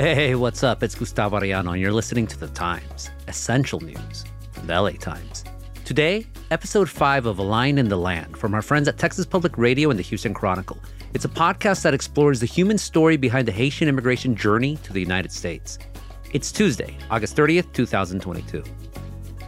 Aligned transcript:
Hey, 0.00 0.34
what's 0.34 0.62
up? 0.62 0.82
It's 0.82 0.94
Gustavo 0.94 1.38
Arellano, 1.38 1.72
and 1.72 1.80
you're 1.82 1.92
listening 1.92 2.26
to 2.28 2.38
The 2.38 2.46
Times, 2.48 3.10
essential 3.28 3.80
news 3.80 4.24
from 4.50 4.66
the 4.66 4.80
LA 4.80 4.92
Times. 4.92 5.44
Today, 5.84 6.26
episode 6.50 6.88
5 6.88 7.26
of 7.26 7.38
A 7.38 7.42
Line 7.42 7.76
in 7.76 7.90
the 7.90 7.98
Land 7.98 8.34
from 8.34 8.54
our 8.54 8.62
friends 8.62 8.88
at 8.88 8.96
Texas 8.96 9.26
Public 9.26 9.58
Radio 9.58 9.90
and 9.90 9.98
the 9.98 10.02
Houston 10.02 10.32
Chronicle. 10.32 10.78
It's 11.12 11.26
a 11.26 11.28
podcast 11.28 11.82
that 11.82 11.92
explores 11.92 12.40
the 12.40 12.46
human 12.46 12.78
story 12.78 13.18
behind 13.18 13.46
the 13.46 13.52
Haitian 13.52 13.88
immigration 13.88 14.34
journey 14.34 14.78
to 14.84 14.94
the 14.94 15.00
United 15.00 15.32
States. 15.32 15.78
It's 16.32 16.50
Tuesday, 16.50 16.96
August 17.10 17.36
30th, 17.36 17.70
2022. 17.74 18.64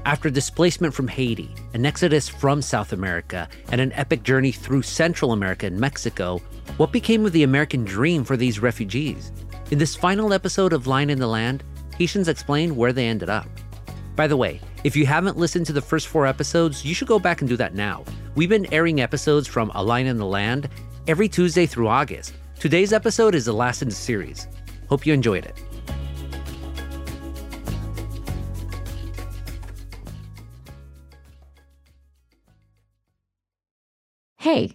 After 0.05 0.29
displacement 0.29 0.93
from 0.93 1.09
Haiti, 1.09 1.55
an 1.73 1.87
exodus 1.87 2.29
from 2.29 2.61
South 2.61 2.93
America, 2.93 3.49
and 3.71 3.81
an 3.81 3.95
epic 3.95 4.23
journey 4.23 4.53
through 4.53 4.83
Central 4.83 5.33
America 5.33 5.65
and 5.65 5.81
Mexico, 5.81 6.43
what 6.77 6.93
became 6.93 7.25
of 7.25 7.33
the 7.33 7.43
American 7.43 7.85
dream 7.85 8.23
for 8.23 8.37
these 8.37 8.61
refugees? 8.61 9.33
In 9.73 9.79
this 9.79 9.97
final 9.97 10.35
episode 10.35 10.75
of 10.75 10.87
Line 10.87 11.09
in 11.09 11.19
the 11.19 11.27
Land, 11.27 11.65
Haitians 11.97 12.29
explain 12.29 12.77
where 12.77 12.93
they 12.93 13.07
ended 13.07 13.31
up. 13.31 13.47
By 14.15 14.27
the 14.27 14.37
way, 14.37 14.61
if 14.85 14.95
you 14.95 15.07
haven't 15.07 15.39
listened 15.39 15.65
to 15.65 15.73
the 15.73 15.81
first 15.81 16.09
four 16.09 16.27
episodes, 16.27 16.85
you 16.85 16.95
should 16.95 17.09
go 17.09 17.19
back 17.19 17.41
and 17.41 17.49
do 17.49 17.57
that 17.57 17.75
now. 17.75 18.05
We've 18.35 18.51
been 18.51 18.71
airing 18.71 19.01
episodes 19.01 19.49
from 19.49 19.73
A 19.75 19.83
Line 19.83 20.05
in 20.05 20.19
the 20.19 20.27
Land 20.27 20.69
every 21.07 21.27
Tuesday 21.27 21.65
through 21.65 21.89
August. 21.89 22.35
Today's 22.61 22.93
episode 22.93 23.35
is 23.35 23.47
the 23.47 23.55
last 23.55 23.81
in 23.81 23.89
the 23.89 23.95
series. 23.95 24.47
Hope 24.91 25.07
you 25.07 25.15
enjoyed 25.15 25.47
it. 25.47 25.59
Hey, 34.37 34.73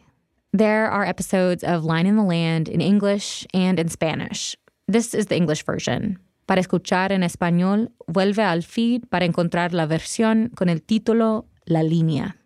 there 0.52 0.90
are 0.90 1.06
episodes 1.06 1.64
of 1.64 1.86
Line 1.86 2.08
in 2.08 2.16
the 2.16 2.24
Land 2.24 2.68
in 2.68 2.82
English 2.82 3.46
and 3.54 3.80
in 3.80 3.90
Spanish. 3.90 4.56
This 4.90 5.14
is 5.14 5.26
the 5.26 5.36
English 5.36 5.66
version. 5.66 6.18
Para 6.48 6.62
escuchar 6.62 7.12
en 7.12 7.22
español, 7.22 7.90
vuelve 8.08 8.44
al 8.44 8.64
feed 8.64 9.04
para 9.10 9.26
encontrar 9.26 9.74
la 9.74 9.86
versión 9.86 10.50
con 10.56 10.70
el 10.70 10.82
título 10.82 11.46
La 11.66 11.84
Línea. 11.84 12.38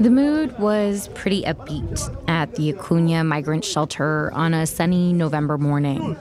The 0.00 0.10
mood 0.10 0.58
was 0.58 1.08
pretty 1.14 1.44
upbeat 1.44 2.10
at 2.26 2.56
the 2.56 2.70
Acuna 2.70 3.22
migrant 3.22 3.64
shelter 3.64 4.32
on 4.32 4.52
a 4.52 4.66
sunny 4.66 5.12
November 5.12 5.56
morning. 5.58 6.16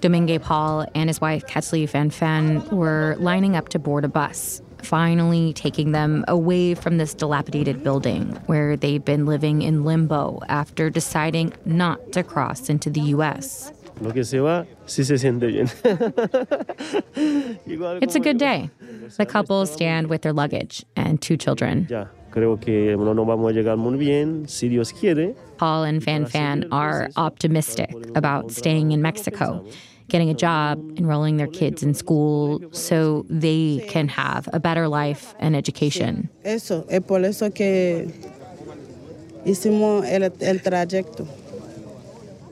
Domingue 0.00 0.40
Paul 0.40 0.86
and 0.94 1.10
his 1.10 1.20
wife 1.20 1.46
Kathleen 1.46 1.86
Van 1.86 2.08
Fan 2.08 2.66
were 2.70 3.14
lining 3.18 3.56
up 3.56 3.68
to 3.70 3.78
board 3.78 4.06
a 4.06 4.08
bus, 4.08 4.62
finally 4.82 5.52
taking 5.52 5.92
them 5.92 6.24
away 6.28 6.74
from 6.74 6.98
this 6.98 7.14
dilapidated 7.14 7.82
building 7.82 8.30
where 8.46 8.76
they've 8.76 9.04
been 9.04 9.26
living 9.26 9.62
in 9.62 9.84
limbo 9.84 10.40
after 10.48 10.90
deciding 10.90 11.52
not 11.64 12.12
to 12.12 12.22
cross 12.22 12.68
into 12.68 12.90
the 12.90 13.00
U.S. 13.16 13.72
It's 18.02 18.14
a 18.14 18.20
good 18.20 18.38
day. 18.38 18.70
The 19.16 19.26
couple 19.26 19.66
stand 19.66 20.06
with 20.08 20.22
their 20.22 20.32
luggage 20.32 20.84
and 20.94 21.20
two 21.20 21.36
children. 21.36 21.86
Paul 25.56 25.82
and 25.84 26.02
Fan 26.04 26.26
Fan 26.26 26.68
are 26.70 27.08
optimistic 27.16 27.90
about 28.14 28.52
staying 28.52 28.92
in 28.92 29.02
Mexico 29.02 29.66
getting 30.08 30.30
a 30.30 30.34
job, 30.34 30.78
enrolling 30.96 31.36
their 31.36 31.46
kids 31.46 31.82
in 31.82 31.94
school 31.94 32.60
so 32.72 33.24
they 33.28 33.84
can 33.88 34.08
have 34.08 34.48
a 34.52 34.60
better 34.60 34.88
life 34.88 35.34
and 35.38 35.54
education. 35.54 36.28
Eso, 36.44 36.84
es 36.88 37.00
por 37.00 37.20
eso 37.24 37.50
que 37.50 38.08
hicimos 39.44 40.04
el, 40.06 40.22
el 40.22 40.60
trayecto 40.60 41.26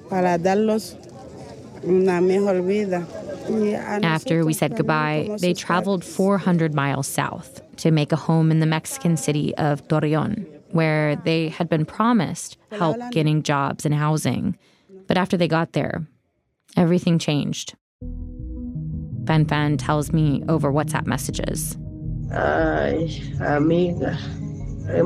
para 0.08 0.38
darlos 0.38 0.96
una 1.84 2.20
mejor 2.20 2.62
vida. 2.62 3.06
After 4.02 4.44
we 4.44 4.52
said 4.52 4.76
goodbye, 4.76 5.36
they 5.38 5.54
traveled 5.54 6.04
400 6.04 6.74
miles 6.74 7.06
south 7.06 7.60
to 7.76 7.92
make 7.92 8.10
a 8.10 8.16
home 8.16 8.50
in 8.50 8.58
the 8.58 8.66
Mexican 8.66 9.16
city 9.16 9.54
of 9.56 9.86
Torreon, 9.86 10.46
where 10.72 11.14
they 11.14 11.48
had 11.50 11.68
been 11.68 11.84
promised 11.84 12.58
help 12.72 12.96
getting 13.12 13.44
jobs 13.44 13.86
and 13.86 13.94
housing. 13.94 14.58
But 15.06 15.16
after 15.16 15.36
they 15.36 15.46
got 15.46 15.74
there, 15.74 16.08
Everything 16.76 17.18
changed. 17.18 17.74
Fan 19.26 19.46
Fan 19.46 19.76
tells 19.76 20.12
me 20.12 20.44
over 20.48 20.72
WhatsApp 20.72 21.06
messages. 21.06 21.76
Ay, 22.32 23.22
amiga. 23.40 24.18
A 24.88 25.02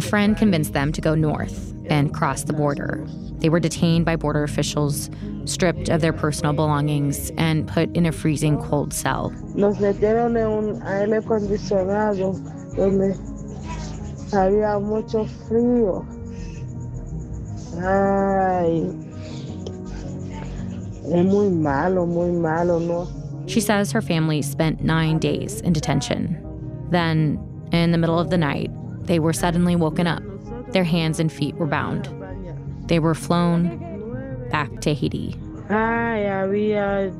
friend 0.00 0.36
convinced 0.38 0.72
them 0.72 0.92
to 0.92 1.00
go 1.02 1.14
north 1.14 1.74
and 1.90 2.14
cross 2.14 2.44
the 2.44 2.54
border. 2.54 3.06
They 3.40 3.50
were 3.50 3.60
detained 3.60 4.06
by 4.06 4.16
border 4.16 4.42
officials, 4.42 5.10
stripped 5.44 5.90
of 5.90 6.00
their 6.00 6.14
personal 6.14 6.54
belongings, 6.54 7.30
and 7.36 7.68
put 7.68 7.94
in 7.94 8.06
a 8.06 8.12
freezing 8.12 8.62
cold 8.62 8.94
cell. 8.94 9.30
Nos 9.54 9.76
metieron 9.78 10.36
en 10.38 10.46
un 10.46 10.82
aire 10.82 11.20
acondicionado 11.20 12.32
donde 12.74 13.16
había 14.32 14.80
mucho 14.80 15.26
frío. 15.26 16.06
Ay, 17.80 18.90
es 21.04 21.24
muy 21.24 21.48
malo, 21.48 22.06
muy 22.06 22.30
malo, 22.32 22.78
no. 22.78 23.08
She 23.46 23.60
says 23.60 23.92
her 23.92 24.02
family 24.02 24.42
spent 24.42 24.82
nine 24.82 25.18
days 25.18 25.60
in 25.62 25.72
detention. 25.72 26.36
Then, 26.90 27.38
in 27.72 27.92
the 27.92 27.98
middle 27.98 28.18
of 28.18 28.30
the 28.30 28.38
night, 28.38 28.70
they 29.06 29.18
were 29.18 29.32
suddenly 29.32 29.74
woken 29.74 30.06
up. 30.06 30.22
Their 30.72 30.84
hands 30.84 31.18
and 31.18 31.32
feet 31.32 31.54
were 31.54 31.66
bound. 31.66 32.08
They 32.88 32.98
were 32.98 33.14
flown 33.14 34.48
back 34.50 34.80
to 34.82 34.94
Haiti. 34.94 35.34
Ay, 35.70 36.24
había 36.24 37.10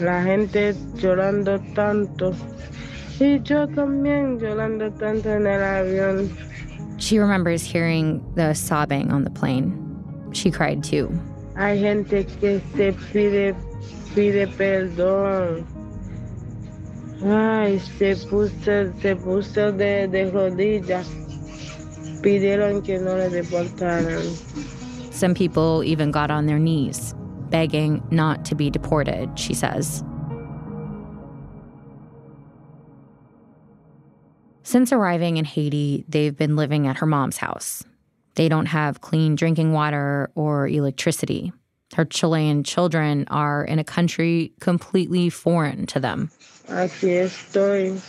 la 0.00 0.22
gente 0.22 0.74
llorando 0.96 1.58
tanto. 1.74 2.34
Y 3.18 3.38
yo 3.42 3.66
también 3.66 4.38
llorando 4.38 4.90
tanto 4.98 5.30
en 5.30 5.46
el 5.46 5.60
avión. 5.60 6.30
She 6.98 7.18
remembers 7.18 7.62
hearing 7.62 8.22
the 8.34 8.54
sobbing 8.54 9.10
on 9.10 9.24
the 9.24 9.30
plane. 9.30 9.81
She 10.32 10.50
cried 10.50 10.82
too. 10.82 11.12
Hay 11.56 11.78
gente 11.78 12.24
que 12.40 12.60
se 12.74 12.92
pide, 13.12 13.54
pide 14.14 14.46
perdón. 14.56 15.66
Ay, 17.24 17.78
se 17.78 18.16
puso, 18.28 19.00
se 19.00 19.16
puso 19.16 19.76
de, 19.76 20.08
de 20.08 20.30
rodillas. 20.30 21.08
Pidieron 22.22 22.84
que 22.84 22.98
no 22.98 23.14
le 23.14 23.28
deportaran. 23.28 24.22
Some 25.12 25.34
people 25.34 25.84
even 25.84 26.10
got 26.10 26.30
on 26.30 26.46
their 26.46 26.58
knees, 26.58 27.14
begging 27.50 28.02
not 28.10 28.44
to 28.46 28.54
be 28.54 28.70
deported, 28.70 29.38
she 29.38 29.54
says. 29.54 30.02
Since 34.62 34.92
arriving 34.92 35.36
in 35.36 35.44
Haiti, 35.44 36.04
they've 36.08 36.36
been 36.36 36.56
living 36.56 36.86
at 36.86 36.96
her 36.96 37.06
mom's 37.06 37.36
house. 37.36 37.84
They 38.34 38.48
don't 38.48 38.66
have 38.66 39.00
clean 39.00 39.34
drinking 39.34 39.72
water 39.72 40.30
or 40.34 40.66
electricity. 40.68 41.52
Her 41.94 42.04
Chilean 42.04 42.64
children 42.64 43.26
are 43.28 43.64
in 43.64 43.78
a 43.78 43.84
country 43.84 44.52
completely 44.60 45.28
foreign 45.28 45.86
to 45.86 46.00
them. 46.00 46.30
Aquí 46.68 47.20
estoy. 47.20 48.00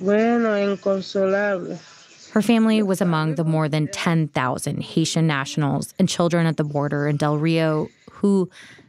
Bueno, 0.00 0.54
inconsolable. 0.54 1.78
Her 2.32 2.42
family 2.42 2.82
was 2.82 3.00
among 3.00 3.34
the 3.34 3.44
more 3.44 3.68
than 3.68 3.88
10,000 3.88 4.82
Haitian 4.82 5.26
nationals 5.26 5.92
and 5.98 6.08
children 6.08 6.46
at 6.46 6.56
the 6.56 6.64
border 6.64 7.06
in 7.06 7.16
Del 7.16 7.36
Rio 7.36 7.88
who, 8.10 8.48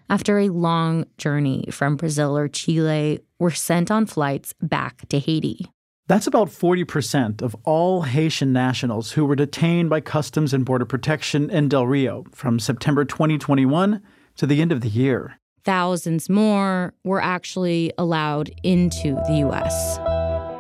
after 0.09 0.39
a 0.39 0.49
long 0.49 1.05
journey 1.17 1.67
from 1.71 1.95
Brazil 1.95 2.37
or 2.37 2.47
Chile, 2.47 3.19
were 3.39 3.51
sent 3.51 3.91
on 3.91 4.05
flights 4.05 4.53
back 4.62 5.07
to 5.09 5.19
Haiti. 5.19 5.68
That's 6.07 6.27
about 6.27 6.50
40% 6.50 7.41
of 7.41 7.55
all 7.63 8.01
Haitian 8.01 8.51
nationals 8.51 9.13
who 9.13 9.23
were 9.23 9.38
detained 9.38 9.89
by 9.89 10.01
Customs 10.01 10.53
and 10.53 10.65
Border 10.65 10.83
Protection 10.83 11.50
in 11.50 11.69
Del 11.69 11.88
Rio 11.88 12.25
from 12.33 12.59
September 12.59 13.05
2021 13.05 14.01
to 14.35 14.45
the 14.45 14.61
end 14.61 14.73
of 14.73 14.81
the 14.81 14.89
year. 14.89 15.39
Thousands 15.63 16.29
more 16.29 16.94
were 17.05 17.21
actually 17.21 17.94
allowed 17.97 18.51
into 18.63 19.15
the 19.27 19.38
U.S. 19.47 19.97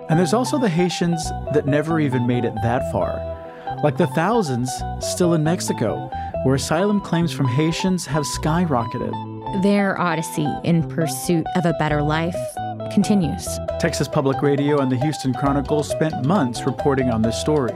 And 0.09 0.17
there's 0.17 0.33
also 0.33 0.57
the 0.57 0.69
Haitians 0.69 1.21
that 1.53 1.67
never 1.67 1.99
even 1.99 2.25
made 2.25 2.45
it 2.45 2.53
that 2.63 2.89
far, 2.89 3.11
like 3.83 3.97
the 3.97 4.07
thousands 4.07 4.71
still 5.01 5.33
in 5.33 5.43
Mexico, 5.43 6.09
where 6.45 6.55
asylum 6.55 7.01
claims 7.01 7.33
from 7.33 7.47
Haitians 7.47 8.05
have 8.05 8.23
skyrocketed. 8.23 9.61
Their 9.61 9.99
odyssey 9.99 10.47
in 10.63 10.87
pursuit 10.87 11.45
of 11.57 11.65
a 11.65 11.73
better 11.73 12.01
life 12.01 12.33
continues. 12.93 13.59
Texas 13.79 14.07
Public 14.07 14.41
Radio 14.41 14.79
and 14.79 14.91
the 14.91 14.97
Houston 14.97 15.33
Chronicle 15.33 15.83
spent 15.83 16.25
months 16.25 16.63
reporting 16.65 17.09
on 17.09 17.23
this 17.23 17.39
story. 17.39 17.73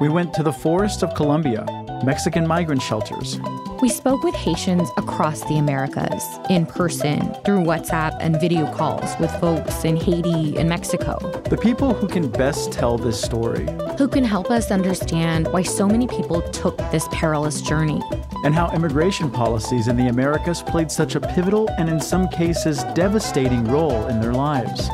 We 0.00 0.08
went 0.08 0.32
to 0.34 0.42
the 0.42 0.52
forests 0.52 1.02
of 1.02 1.14
Colombia, 1.14 1.66
Mexican 2.04 2.46
migrant 2.46 2.80
shelters, 2.80 3.38
We 3.82 3.88
spoke 3.88 4.22
with 4.22 4.34
Haitians 4.34 4.88
across 4.96 5.40
the 5.48 5.56
Americas, 5.56 6.22
in 6.50 6.66
person, 6.66 7.34
through 7.44 7.60
WhatsApp 7.60 8.16
and 8.20 8.38
video 8.38 8.70
calls 8.74 9.18
with 9.18 9.30
folks 9.40 9.84
in 9.84 9.96
Haiti 9.96 10.56
and 10.58 10.68
Mexico. 10.68 11.18
The 11.48 11.56
people 11.56 11.94
who 11.94 12.06
can 12.06 12.28
best 12.30 12.72
tell 12.72 12.98
this 12.98 13.20
story. 13.20 13.66
Who 13.98 14.06
can 14.06 14.24
help 14.24 14.50
us 14.50 14.70
understand 14.70 15.48
why 15.48 15.62
so 15.62 15.86
many 15.86 16.06
people 16.06 16.42
took 16.52 16.76
this 16.90 17.08
perilous 17.10 17.62
journey. 17.62 18.02
And 18.42 18.54
how 18.54 18.70
immigration 18.72 19.30
policies 19.30 19.86
in 19.88 19.96
the 19.96 20.08
Americas 20.08 20.62
played 20.62 20.90
such 20.90 21.14
a 21.14 21.20
pivotal 21.20 21.68
and, 21.76 21.90
in 21.90 22.00
some 22.00 22.26
cases, 22.26 22.84
devastating 22.94 23.64
role 23.64 24.06
in 24.06 24.18
their 24.18 24.32
lives. 24.32 24.88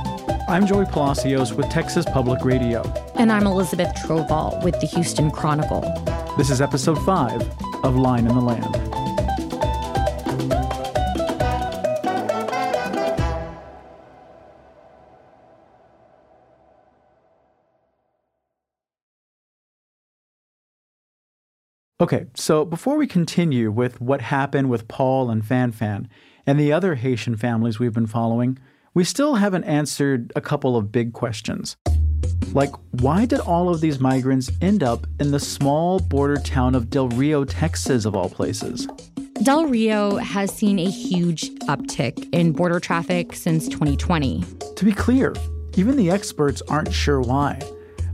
I'm 0.48 0.66
Joey 0.66 0.86
Palacios 0.86 1.52
with 1.52 1.70
Texas 1.70 2.04
Public 2.04 2.44
Radio. 2.44 2.82
And 3.14 3.30
I'm 3.30 3.46
Elizabeth 3.46 3.94
Trovall 3.94 4.62
with 4.64 4.80
the 4.80 4.86
Houston 4.88 5.30
Chronicle. 5.30 5.82
This 6.36 6.50
is 6.50 6.60
episode 6.60 6.98
5 7.04 7.84
of 7.84 7.94
Line 7.94 8.26
in 8.26 8.34
the 8.34 8.40
Land. 8.40 8.95
Okay, 21.98 22.26
so 22.34 22.66
before 22.66 22.98
we 22.98 23.06
continue 23.06 23.70
with 23.70 24.02
what 24.02 24.20
happened 24.20 24.68
with 24.68 24.86
Paul 24.86 25.30
and 25.30 25.42
Fanfan 25.42 25.74
Fan 25.74 26.08
and 26.46 26.60
the 26.60 26.70
other 26.70 26.96
Haitian 26.96 27.38
families 27.38 27.78
we've 27.78 27.94
been 27.94 28.06
following, 28.06 28.58
we 28.92 29.02
still 29.02 29.36
haven't 29.36 29.64
answered 29.64 30.30
a 30.36 30.42
couple 30.42 30.76
of 30.76 30.92
big 30.92 31.14
questions. 31.14 31.78
Like, 32.52 32.72
why 33.00 33.24
did 33.24 33.40
all 33.40 33.70
of 33.70 33.80
these 33.80 33.98
migrants 33.98 34.50
end 34.60 34.82
up 34.82 35.06
in 35.20 35.30
the 35.30 35.40
small 35.40 35.98
border 35.98 36.36
town 36.36 36.74
of 36.74 36.90
Del 36.90 37.08
Rio, 37.08 37.46
Texas, 37.46 38.04
of 38.04 38.14
all 38.14 38.28
places? 38.28 38.86
Del 39.42 39.64
Rio 39.64 40.16
has 40.16 40.54
seen 40.54 40.78
a 40.78 40.90
huge 40.90 41.48
uptick 41.60 42.28
in 42.34 42.52
border 42.52 42.78
traffic 42.78 43.34
since 43.34 43.68
2020. 43.68 44.44
To 44.74 44.84
be 44.84 44.92
clear, 44.92 45.34
even 45.76 45.96
the 45.96 46.10
experts 46.10 46.60
aren't 46.68 46.92
sure 46.92 47.22
why. 47.22 47.58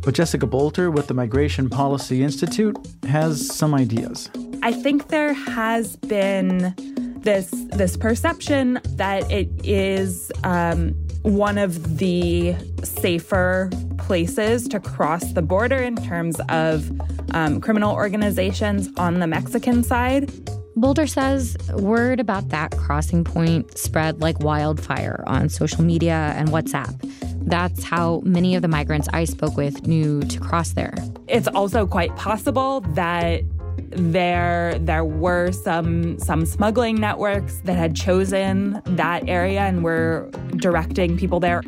But 0.02 0.14
Jessica 0.14 0.46
Bolter 0.46 0.90
with 0.90 1.06
the 1.06 1.14
Migration 1.14 1.70
Policy 1.70 2.22
Institute 2.22 2.76
has 3.08 3.54
some 3.54 3.72
ideas. 3.72 4.30
I 4.62 4.72
think 4.72 5.08
there 5.08 5.32
has 5.32 5.96
been 5.96 6.74
this 7.22 7.50
this 7.50 7.96
perception 7.96 8.80
that 8.96 9.30
it 9.30 9.48
is 9.64 10.32
um, 10.42 10.94
one 11.22 11.56
of 11.56 11.98
the 11.98 12.56
safer 12.82 13.70
places 13.98 14.66
to 14.68 14.80
cross 14.80 15.32
the 15.32 15.42
border 15.42 15.76
in 15.76 15.94
terms 15.96 16.40
of 16.48 16.90
um, 17.32 17.60
criminal 17.60 17.94
organizations 17.94 18.88
on 18.96 19.20
the 19.20 19.26
Mexican 19.26 19.84
side. 19.84 20.32
Bolter 20.74 21.06
says 21.06 21.56
word 21.74 22.18
about 22.18 22.48
that 22.48 22.76
crossing 22.76 23.24
point 23.24 23.78
spread 23.78 24.20
like 24.20 24.40
wildfire 24.40 25.22
on 25.26 25.48
social 25.48 25.84
media 25.84 26.34
and 26.36 26.48
WhatsApp. 26.48 26.98
That's 27.44 27.84
how 27.84 28.20
many 28.24 28.54
of 28.54 28.62
the 28.62 28.68
migrants 28.68 29.08
I 29.12 29.24
spoke 29.24 29.56
with 29.56 29.86
knew 29.86 30.22
to 30.22 30.40
cross 30.40 30.72
there. 30.72 30.94
It's 31.28 31.48
also 31.48 31.86
quite 31.86 32.14
possible 32.16 32.80
that 32.94 33.42
there 33.90 34.78
there 34.78 35.04
were 35.04 35.52
some 35.52 36.18
some 36.18 36.46
smuggling 36.46 36.96
networks 36.96 37.56
that 37.64 37.76
had 37.76 37.94
chosen 37.94 38.80
that 38.86 39.28
area 39.28 39.60
and 39.60 39.84
were 39.84 40.30
directing 40.56 41.16
people 41.16 41.40
there. 41.40 41.62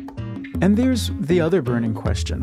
And 0.61 0.77
there's 0.77 1.11
the 1.19 1.41
other 1.41 1.61
burning 1.61 1.93
question. 1.93 2.41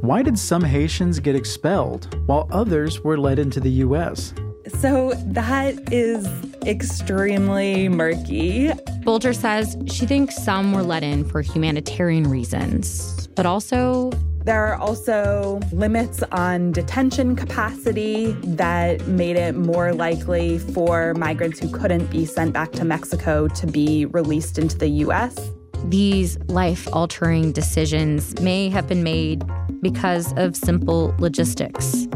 Why 0.00 0.22
did 0.22 0.38
some 0.38 0.64
Haitians 0.64 1.20
get 1.20 1.36
expelled 1.36 2.16
while 2.26 2.48
others 2.50 3.00
were 3.02 3.16
led 3.16 3.38
into 3.38 3.60
the 3.60 3.70
US? 3.86 4.34
So 4.68 5.12
that 5.26 5.92
is 5.92 6.26
extremely 6.66 7.88
murky. 7.88 8.70
Bolter 9.04 9.32
says 9.32 9.76
she 9.86 10.06
thinks 10.06 10.36
some 10.42 10.72
were 10.72 10.82
let 10.82 11.02
in 11.02 11.24
for 11.24 11.42
humanitarian 11.42 12.30
reasons, 12.30 13.26
but 13.28 13.46
also 13.46 14.10
there 14.44 14.66
are 14.66 14.76
also 14.76 15.60
limits 15.70 16.22
on 16.32 16.72
detention 16.72 17.36
capacity 17.36 18.32
that 18.42 19.06
made 19.06 19.36
it 19.36 19.54
more 19.54 19.92
likely 19.92 20.58
for 20.58 21.14
migrants 21.14 21.60
who 21.60 21.70
couldn't 21.70 22.10
be 22.10 22.26
sent 22.26 22.52
back 22.52 22.72
to 22.72 22.84
Mexico 22.84 23.46
to 23.46 23.66
be 23.68 24.06
released 24.06 24.58
into 24.58 24.76
the 24.76 24.88
US. 24.88 25.52
These 25.84 26.38
life 26.48 26.88
altering 26.92 27.52
decisions 27.52 28.38
may 28.40 28.68
have 28.68 28.88
been 28.88 29.04
made 29.04 29.44
because 29.80 30.32
of 30.36 30.56
simple 30.56 31.14
logistics. 31.18 32.08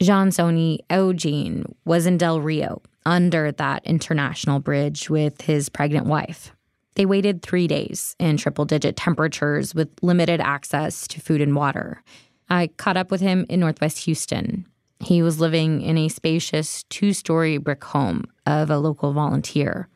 Jean 0.00 0.28
Sony 0.28 0.78
Eugene 0.90 1.64
was 1.84 2.06
in 2.06 2.18
Del 2.18 2.40
Rio 2.40 2.82
under 3.04 3.50
that 3.52 3.84
international 3.84 4.60
bridge 4.60 5.10
with 5.10 5.40
his 5.42 5.68
pregnant 5.68 6.06
wife. 6.06 6.52
They 6.94 7.04
waited 7.04 7.42
three 7.42 7.66
days 7.66 8.14
in 8.18 8.36
triple 8.36 8.64
digit 8.64 8.96
temperatures 8.96 9.74
with 9.74 9.88
limited 10.00 10.40
access 10.40 11.08
to 11.08 11.20
food 11.20 11.40
and 11.40 11.56
water. 11.56 12.02
I 12.48 12.68
caught 12.76 12.96
up 12.96 13.10
with 13.10 13.20
him 13.20 13.44
in 13.48 13.60
Northwest 13.60 14.04
Houston. 14.04 14.66
He 15.00 15.22
was 15.22 15.40
living 15.40 15.82
in 15.82 15.98
a 15.98 16.08
spacious 16.08 16.84
two 16.84 17.12
story 17.12 17.58
brick 17.58 17.82
home 17.82 18.24
of 18.46 18.70
a 18.70 18.78
local 18.78 19.12
volunteer. 19.12 19.88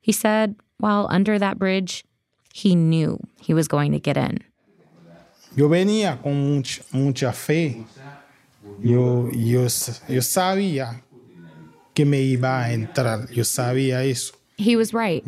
He 0.00 0.12
said 0.12 0.56
while 0.78 1.06
under 1.10 1.38
that 1.38 1.58
bridge, 1.58 2.04
he 2.52 2.74
knew 2.74 3.18
he 3.40 3.54
was 3.54 3.68
going 3.68 3.92
to 3.92 4.00
get 4.00 4.16
in. 4.16 4.38
Yo 5.54 5.68
venía 5.68 6.20
con 6.22 6.56
mucha, 6.56 6.82
mucha 6.92 7.32
fe. 7.32 7.84
Yo, 8.80 9.28
yo, 9.32 9.62
yo 9.62 10.20
sabía 10.20 11.02
que 11.94 12.04
me 12.04 12.20
iba 12.20 12.64
a 12.64 12.72
entrar. 12.72 13.28
Yo 13.32 13.44
sabía 13.44 14.04
eso. 14.04 14.34
He 14.56 14.76
was 14.76 14.94
right. 14.94 15.24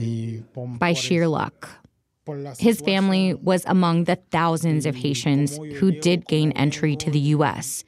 By 0.56 0.92
sheer 0.92 1.26
luck. 1.28 1.68
His 2.58 2.80
family 2.80 3.34
was 3.34 3.64
among 3.66 4.04
the 4.04 4.16
thousands 4.16 4.86
of 4.86 4.94
Haitians 4.94 5.58
who 5.78 5.92
did 5.92 6.26
gain 6.26 6.52
entry 6.52 6.96
to 6.96 7.10
the 7.10 7.18
U.S. 7.36 7.84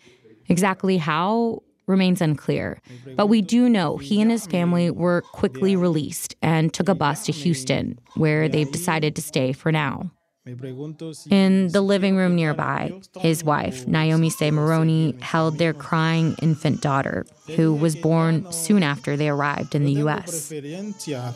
Exactly 0.49 0.99
how 0.99 1.63
remains 1.87 2.21
unclear, 2.21 2.81
but 3.17 3.29
we 3.29 3.41
do 3.41 3.69
know 3.69 3.97
he 3.97 4.21
and 4.21 4.31
his 4.31 4.47
family 4.47 4.91
were 4.91 5.23
quickly 5.33 5.77
released 5.77 6.35
and 6.43 6.75
took 6.75 6.89
a 6.89 6.95
bus 6.95 7.25
to 7.27 7.33
Houston, 7.33 7.99
where 8.15 8.49
they've 8.49 8.71
decided 8.71 9.15
to 9.17 9.23
stay 9.23 9.53
for 9.53 9.71
now. 9.73 10.11
In 10.47 11.69
the 11.69 11.81
living 11.81 12.17
room 12.17 12.37
nearby, 12.37 12.93
his 13.19 13.43
wife, 13.43 13.89
Naomi 13.89 14.31
Se 14.31 14.53
Moroni, 14.53 15.17
held 15.21 15.59
their 15.59 15.73
crying 15.73 16.37
infant 16.41 16.81
daughter, 16.81 17.27
who 17.57 17.75
was 17.75 17.97
born 17.97 18.51
soon 18.53 18.85
after 18.85 19.17
they 19.17 19.29
arrived 19.29 19.75
in 19.75 19.85
the 19.85 19.95
U.S. 20.05 20.53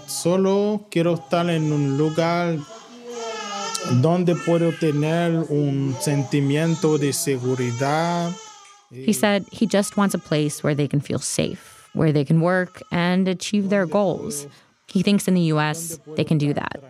Solo 0.06 0.78
quiero 0.90 1.16
estar 1.16 1.48
en 1.50 1.72
un 1.72 1.98
lugar 1.98 2.58
donde 4.00 4.36
puedo 4.44 4.70
tener 4.78 5.44
un 5.50 5.94
sentimiento 5.94 6.96
de 6.96 7.12
seguridad. 7.12 8.32
He 8.92 9.10
eh, 9.10 9.12
said 9.12 9.44
he 9.50 9.66
just 9.66 9.96
wants 9.96 10.14
a 10.14 10.18
place 10.18 10.62
where 10.62 10.74
they 10.74 10.86
can 10.86 11.00
feel 11.00 11.18
safe, 11.18 11.88
where 11.94 12.12
they 12.12 12.24
can 12.24 12.40
work 12.40 12.80
and 12.92 13.26
achieve 13.26 13.70
their 13.70 13.86
goals. 13.86 14.46
He 14.86 15.02
thinks 15.02 15.26
in 15.26 15.34
the 15.34 15.52
U.S. 15.54 15.98
they 16.14 16.24
can 16.24 16.38
do 16.38 16.52
that. 16.54 16.80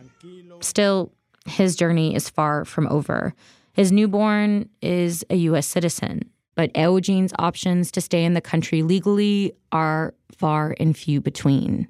Still, 0.60 1.12
his 1.46 1.76
journey 1.76 2.14
is 2.14 2.28
far 2.28 2.64
from 2.64 2.86
over. 2.88 3.34
His 3.72 3.92
newborn 3.92 4.68
is 4.82 5.24
a 5.30 5.36
U.S. 5.36 5.66
citizen, 5.66 6.28
but 6.54 6.76
Eugene's 6.76 7.32
options 7.38 7.90
to 7.92 8.00
stay 8.00 8.24
in 8.24 8.34
the 8.34 8.40
country 8.40 8.82
legally 8.82 9.54
are 9.72 10.14
far 10.36 10.74
and 10.78 10.96
few 10.96 11.20
between. 11.20 11.88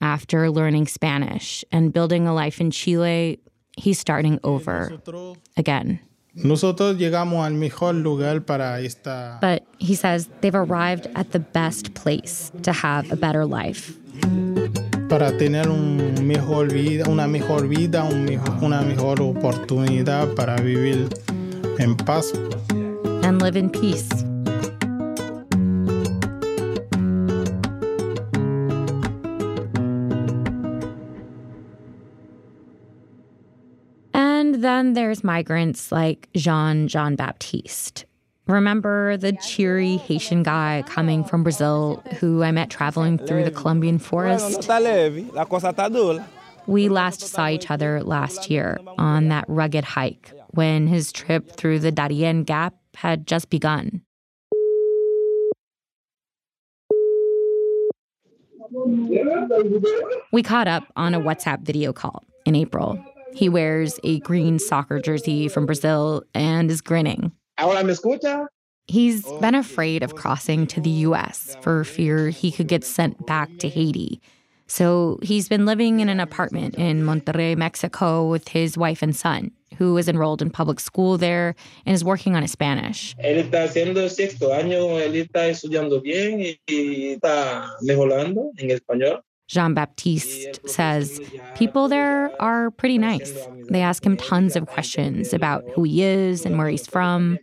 After 0.00 0.50
learning 0.50 0.86
Spanish 0.86 1.64
and 1.72 1.92
building 1.92 2.26
a 2.26 2.34
life 2.34 2.60
in 2.60 2.70
Chile, 2.70 3.40
he's 3.76 3.98
starting 3.98 4.38
over 4.44 5.00
again. 5.56 6.00
But 9.40 9.66
he 9.78 9.94
says 9.94 10.28
they've 10.40 10.54
arrived 10.54 11.08
at 11.16 11.32
the 11.32 11.40
best 11.40 11.94
place 11.94 12.52
to 12.62 12.72
have 12.72 13.10
a 13.10 13.16
better 13.16 13.44
life 13.44 13.96
para 15.08 15.36
tener 15.36 15.68
un 15.68 16.26
mejor 16.26 16.72
vida, 16.72 17.08
una 17.08 17.26
mejor 17.26 17.66
vida, 17.66 18.04
un 18.04 18.24
mejor, 18.24 18.62
una 18.62 18.82
mejor 18.82 19.20
oportunidad 19.22 20.34
para 20.34 20.56
vivir 20.56 21.08
en 21.78 21.96
paz. 21.96 22.32
And 23.22 23.40
live 23.40 23.56
in 23.56 23.70
peace. 23.70 24.08
And 34.12 34.62
then 34.62 34.92
there's 34.92 35.24
migrants 35.24 35.90
like 35.90 36.28
Jean 36.34 36.86
Jean 36.86 37.16
Baptiste, 37.16 38.04
Remember 38.48 39.18
the 39.18 39.32
cheery 39.32 39.98
Haitian 39.98 40.42
guy 40.42 40.82
coming 40.86 41.22
from 41.22 41.42
Brazil 41.42 42.02
who 42.18 42.42
I 42.42 42.50
met 42.50 42.70
traveling 42.70 43.18
through 43.18 43.44
the 43.44 43.50
Colombian 43.50 43.98
forest? 43.98 44.66
We 46.66 46.88
last 46.88 47.20
saw 47.20 47.48
each 47.48 47.70
other 47.70 48.02
last 48.02 48.50
year 48.50 48.78
on 48.96 49.28
that 49.28 49.44
rugged 49.48 49.84
hike 49.84 50.32
when 50.52 50.86
his 50.86 51.12
trip 51.12 51.52
through 51.52 51.80
the 51.80 51.92
Darien 51.92 52.44
Gap 52.44 52.74
had 52.94 53.26
just 53.26 53.50
begun. 53.50 54.00
We 60.32 60.42
caught 60.42 60.68
up 60.68 60.84
on 60.96 61.12
a 61.12 61.20
WhatsApp 61.20 61.60
video 61.60 61.92
call 61.92 62.24
in 62.46 62.54
April. 62.54 62.98
He 63.34 63.50
wears 63.50 64.00
a 64.04 64.20
green 64.20 64.58
soccer 64.58 65.00
jersey 65.00 65.48
from 65.48 65.66
Brazil 65.66 66.22
and 66.34 66.70
is 66.70 66.80
grinning. 66.80 67.32
Ahora 67.58 67.82
me 67.82 67.92
escucha? 67.92 68.46
He's 68.86 69.24
been 69.40 69.54
afraid 69.54 70.02
of 70.02 70.14
crossing 70.14 70.66
to 70.68 70.80
the 70.80 70.90
US 71.08 71.56
for 71.60 71.84
fear 71.84 72.30
he 72.30 72.52
could 72.52 72.68
get 72.68 72.84
sent 72.84 73.26
back 73.26 73.50
to 73.58 73.68
Haiti. 73.68 74.20
So 74.68 75.18
he's 75.22 75.48
been 75.48 75.66
living 75.66 76.00
in 76.00 76.08
an 76.08 76.20
apartment 76.20 76.76
in 76.76 77.02
Monterrey, 77.02 77.56
Mexico 77.56 78.28
with 78.28 78.48
his 78.48 78.78
wife 78.78 79.02
and 79.02 79.16
son, 79.16 79.50
who 79.76 79.96
is 79.96 80.08
enrolled 80.08 80.40
in 80.40 80.50
public 80.50 80.78
school 80.78 81.18
there 81.18 81.54
and 81.84 81.94
is 81.94 82.04
working 82.04 82.36
on 82.36 82.42
his 82.42 82.52
Spanish. 82.52 83.16
Él 89.48 89.56
está 89.56 89.56
haciendo 89.56 89.56
sexto 89.56 89.56
año, 89.56 89.56
él 89.56 89.56
está 89.56 89.56
estudiando 89.56 89.56
bien 89.56 89.56
y, 89.56 89.56
y 89.56 89.56
está 89.56 89.56
mejorando 89.56 89.56
en 89.56 89.56
español. 89.56 89.56
Jean 89.56 89.74
Baptiste 89.74 90.60
says 90.68 91.20
people 91.54 91.88
there 91.88 92.30
are 92.40 92.70
pretty 92.70 92.98
nice. 92.98 93.32
They 93.70 93.80
ask 93.80 94.04
him 94.04 94.16
tons 94.16 94.56
of 94.56 94.66
questions 94.66 95.32
about 95.32 95.64
who 95.74 95.84
he 95.84 96.02
is 96.02 96.44
and 96.44 96.58
where 96.58 96.68
he's 96.68 96.86
from. 96.86 97.38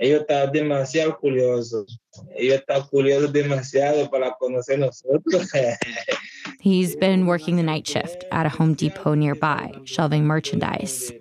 Ellos 0.00 0.22
están 0.22 0.50
demasiado 0.50 1.18
curiosos. 1.18 1.98
Ellos 2.34 2.60
están 2.60 2.88
curiosos 2.88 3.32
demasiado 3.32 4.10
para 4.10 4.34
conocer 4.40 4.78
nosotros. 4.78 5.52
He's 6.60 6.96
been 6.96 7.26
working 7.26 7.56
the 7.56 7.62
night 7.62 7.86
shift 7.86 8.24
at 8.32 8.46
a 8.46 8.48
Home 8.48 8.72
Depot 8.74 9.14
nearby, 9.14 9.72
shelving 9.84 10.24
merchandise. 10.24 11.12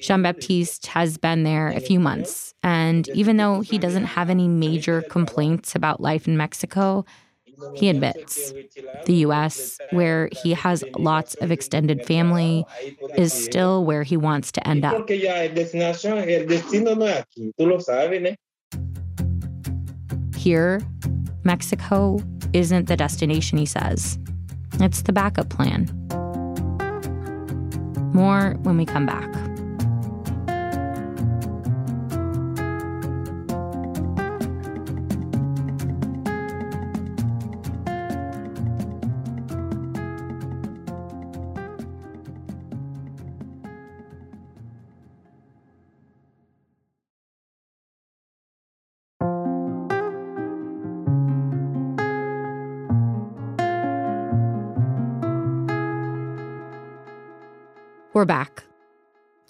Jean 0.00 0.22
Baptiste 0.22 0.86
has 0.86 1.18
been 1.18 1.42
there 1.42 1.68
a 1.68 1.80
few 1.80 1.98
months, 1.98 2.54
and 2.62 3.08
even 3.08 3.36
though 3.36 3.62
he 3.62 3.78
doesn't 3.78 4.04
have 4.04 4.30
any 4.30 4.46
major 4.46 5.02
complaints 5.02 5.74
about 5.74 6.00
life 6.00 6.28
in 6.28 6.36
Mexico, 6.36 7.04
he 7.74 7.88
admits 7.88 8.52
the 9.06 9.14
US, 9.26 9.78
where 9.90 10.28
he 10.42 10.52
has 10.52 10.84
lots 10.96 11.34
of 11.36 11.50
extended 11.50 12.04
family, 12.06 12.64
is 13.16 13.32
still 13.32 13.84
where 13.84 14.02
he 14.02 14.16
wants 14.16 14.52
to 14.52 14.66
end 14.66 14.84
up. 14.84 15.08
Here, 20.36 20.80
Mexico 21.44 22.18
isn't 22.52 22.86
the 22.86 22.96
destination, 22.96 23.58
he 23.58 23.66
says. 23.66 24.18
It's 24.80 25.02
the 25.02 25.12
backup 25.12 25.50
plan. 25.50 25.86
More 28.14 28.56
when 28.62 28.76
we 28.76 28.84
come 28.84 29.06
back. 29.06 29.47
We're 58.18 58.24
back. 58.24 58.64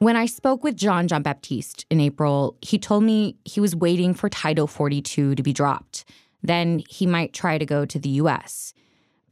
When 0.01 0.15
I 0.15 0.27
spoke 0.27 0.63
with 0.63 0.77
Jean 0.77 1.09
Jean 1.09 1.23
Baptiste 1.23 1.87
in 1.89 2.01
April, 2.01 2.59
he 2.61 2.79
told 2.79 3.03
me 3.03 3.39
he 3.47 3.63
was 3.63 3.75
waiting 3.75 4.13
for 4.13 4.29
Title 4.29 4.67
42 4.67 5.37
to 5.37 5.43
be 5.43 5.55
dropped. 5.55 6.05
Then 6.43 6.83
he 6.87 7.07
might 7.07 7.33
try 7.33 7.57
to 7.57 7.65
go 7.65 7.87
to 7.87 7.99
the 7.99 8.11
US. 8.21 8.75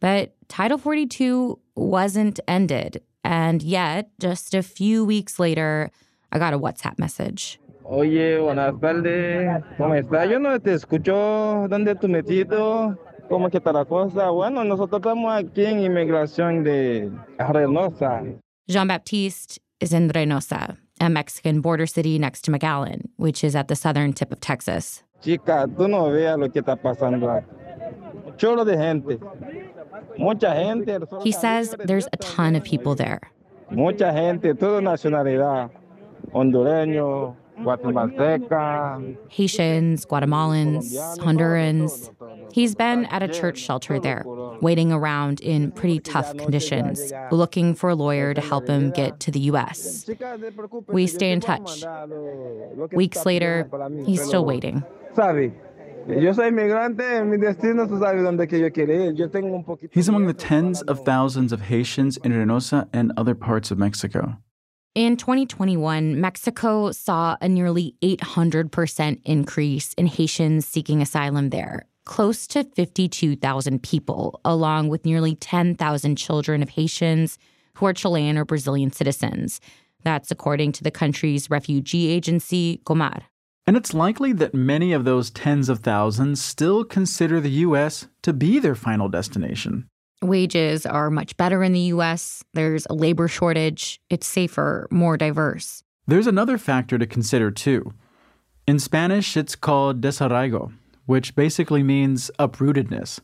But 0.00 0.32
Title 0.48 0.78
42 0.78 1.58
wasn't 1.74 2.40
ended. 2.48 3.02
And 3.24 3.62
yet, 3.62 4.08
just 4.18 4.54
a 4.54 4.62
few 4.62 5.04
weeks 5.04 5.38
later, 5.38 5.90
I 6.32 6.38
got 6.38 6.54
a 6.54 6.58
WhatsApp 6.58 6.98
message. 6.98 7.60
Oye, 7.84 8.40
buenas 8.40 8.80
tardes. 8.80 9.62
¿Cómo 9.76 10.00
está? 10.00 10.24
Yo 10.24 10.38
no 10.38 10.58
te 10.58 10.72
escucho. 10.72 11.68
¿Dónde 11.68 11.94
tú 11.94 12.08
metido? 12.08 12.96
¿Cómo 13.28 13.48
está 13.48 13.70
la 13.70 13.84
cosa? 13.84 14.30
Bueno, 14.30 14.64
nosotros 14.64 15.00
estamos 15.00 15.30
aquí 15.34 15.66
en 15.66 15.80
inmigración 15.80 16.64
de 16.64 17.12
Reynosa. 17.38 18.22
Jean 18.68 18.88
Baptiste 18.88 19.61
is 19.78 19.92
in 19.92 20.08
Reynosa, 20.08 20.76
a 21.00 21.08
Mexican 21.08 21.61
border 21.61 21.87
city 21.87 22.18
next 22.18 22.42
to 22.42 22.50
McAllen, 22.50 23.02
which 23.16 23.44
is 23.44 23.54
at 23.54 23.68
the 23.68 23.76
southern 23.76 24.12
tip 24.12 24.32
of 24.32 24.40
Texas. 24.40 25.04
Chica, 25.23 25.68
tú 25.68 25.88
no 25.88 26.11
veas 26.11 26.37
lo 26.37 26.49
que 26.49 26.61
está 26.62 26.76
pasando. 26.76 27.44
Chorro 28.37 28.64
de 28.64 28.76
gente. 28.76 29.20
Mucha 30.18 30.52
gente. 30.52 30.99
He 31.23 31.30
says 31.30 31.76
there's 31.85 32.08
a 32.12 32.16
ton 32.16 32.56
of 32.56 32.64
people 32.64 32.96
there. 32.96 33.20
Mucha 33.70 34.12
gente, 34.12 34.52
toda 34.54 34.80
nacionalidad. 34.80 35.70
Hondureño. 36.32 37.37
Haitians, 39.28 40.04
Guatemalans, 40.06 41.18
Hondurans. 41.18 42.10
He's 42.52 42.75
been 42.75 43.06
at 43.06 43.22
a 43.22 43.28
church 43.28 43.58
shelter 43.58 43.98
there, 43.98 44.25
waiting 44.60 44.92
around 44.92 45.40
in 45.40 45.72
pretty 45.72 46.00
tough 46.00 46.36
conditions, 46.36 47.12
looking 47.30 47.75
for 47.75 47.90
a 47.90 47.94
lawyer 47.94 48.34
to 48.34 48.40
help 48.40 48.68
him 48.68 48.90
get 48.90 49.20
to 49.20 49.30
the 49.30 49.40
US. 49.40 50.08
We 50.88 51.06
stay 51.06 51.32
in 51.32 51.40
touch. 51.40 51.84
Weeks 52.92 53.25
later, 53.25 53.70
he's 54.04 54.22
still 54.22 54.44
waiting. 54.44 54.84
He's 59.90 60.08
among 60.08 60.26
the 60.26 60.34
tens 60.36 60.82
of 60.82 61.04
thousands 61.04 61.52
of 61.52 61.62
Haitians 61.62 62.16
in 62.18 62.32
Reynosa 62.32 62.88
and 62.92 63.12
other 63.16 63.34
parts 63.34 63.72
of 63.72 63.78
Mexico. 63.78 64.36
In 64.96 65.18
2021, 65.18 66.22
Mexico 66.22 66.90
saw 66.90 67.36
a 67.42 67.50
nearly 67.50 67.96
800% 68.02 69.20
increase 69.26 69.92
in 69.92 70.06
Haitians 70.06 70.66
seeking 70.66 71.02
asylum 71.02 71.50
there, 71.50 71.84
close 72.06 72.46
to 72.46 72.64
52,000 72.64 73.82
people, 73.82 74.40
along 74.42 74.88
with 74.88 75.04
nearly 75.04 75.34
10,000 75.34 76.16
children 76.16 76.62
of 76.62 76.70
Haitians 76.70 77.36
who 77.74 77.84
are 77.84 77.92
Chilean 77.92 78.38
or 78.38 78.46
Brazilian 78.46 78.90
citizens. 78.90 79.60
That's 80.02 80.30
according 80.30 80.72
to 80.72 80.82
the 80.82 80.90
country's 80.90 81.50
refugee 81.50 82.08
agency, 82.08 82.80
Comar. 82.86 83.24
And 83.66 83.76
it's 83.76 83.92
likely 83.92 84.32
that 84.32 84.54
many 84.54 84.94
of 84.94 85.04
those 85.04 85.28
tens 85.28 85.68
of 85.68 85.80
thousands 85.80 86.40
still 86.40 86.84
consider 86.84 87.38
the 87.38 87.50
U.S. 87.66 88.06
to 88.22 88.32
be 88.32 88.58
their 88.58 88.74
final 88.74 89.10
destination. 89.10 89.88
Wages 90.23 90.87
are 90.87 91.11
much 91.11 91.37
better 91.37 91.62
in 91.62 91.73
the 91.73 91.92
US. 91.92 92.42
There's 92.54 92.87
a 92.88 92.94
labor 92.94 93.28
shortage. 93.28 94.00
It's 94.08 94.26
safer, 94.26 94.88
more 94.90 95.16
diverse. 95.16 95.82
There's 96.06 96.26
another 96.26 96.56
factor 96.56 96.99
to 96.99 97.06
consider 97.06 97.50
too. 97.50 97.92
In 98.66 98.78
Spanish, 98.78 99.37
it's 99.37 99.54
called 99.54 100.00
desarraigo, 100.00 100.73
which 101.04 101.35
basically 101.35 101.82
means 101.82 102.30
uprootedness. 102.38 103.20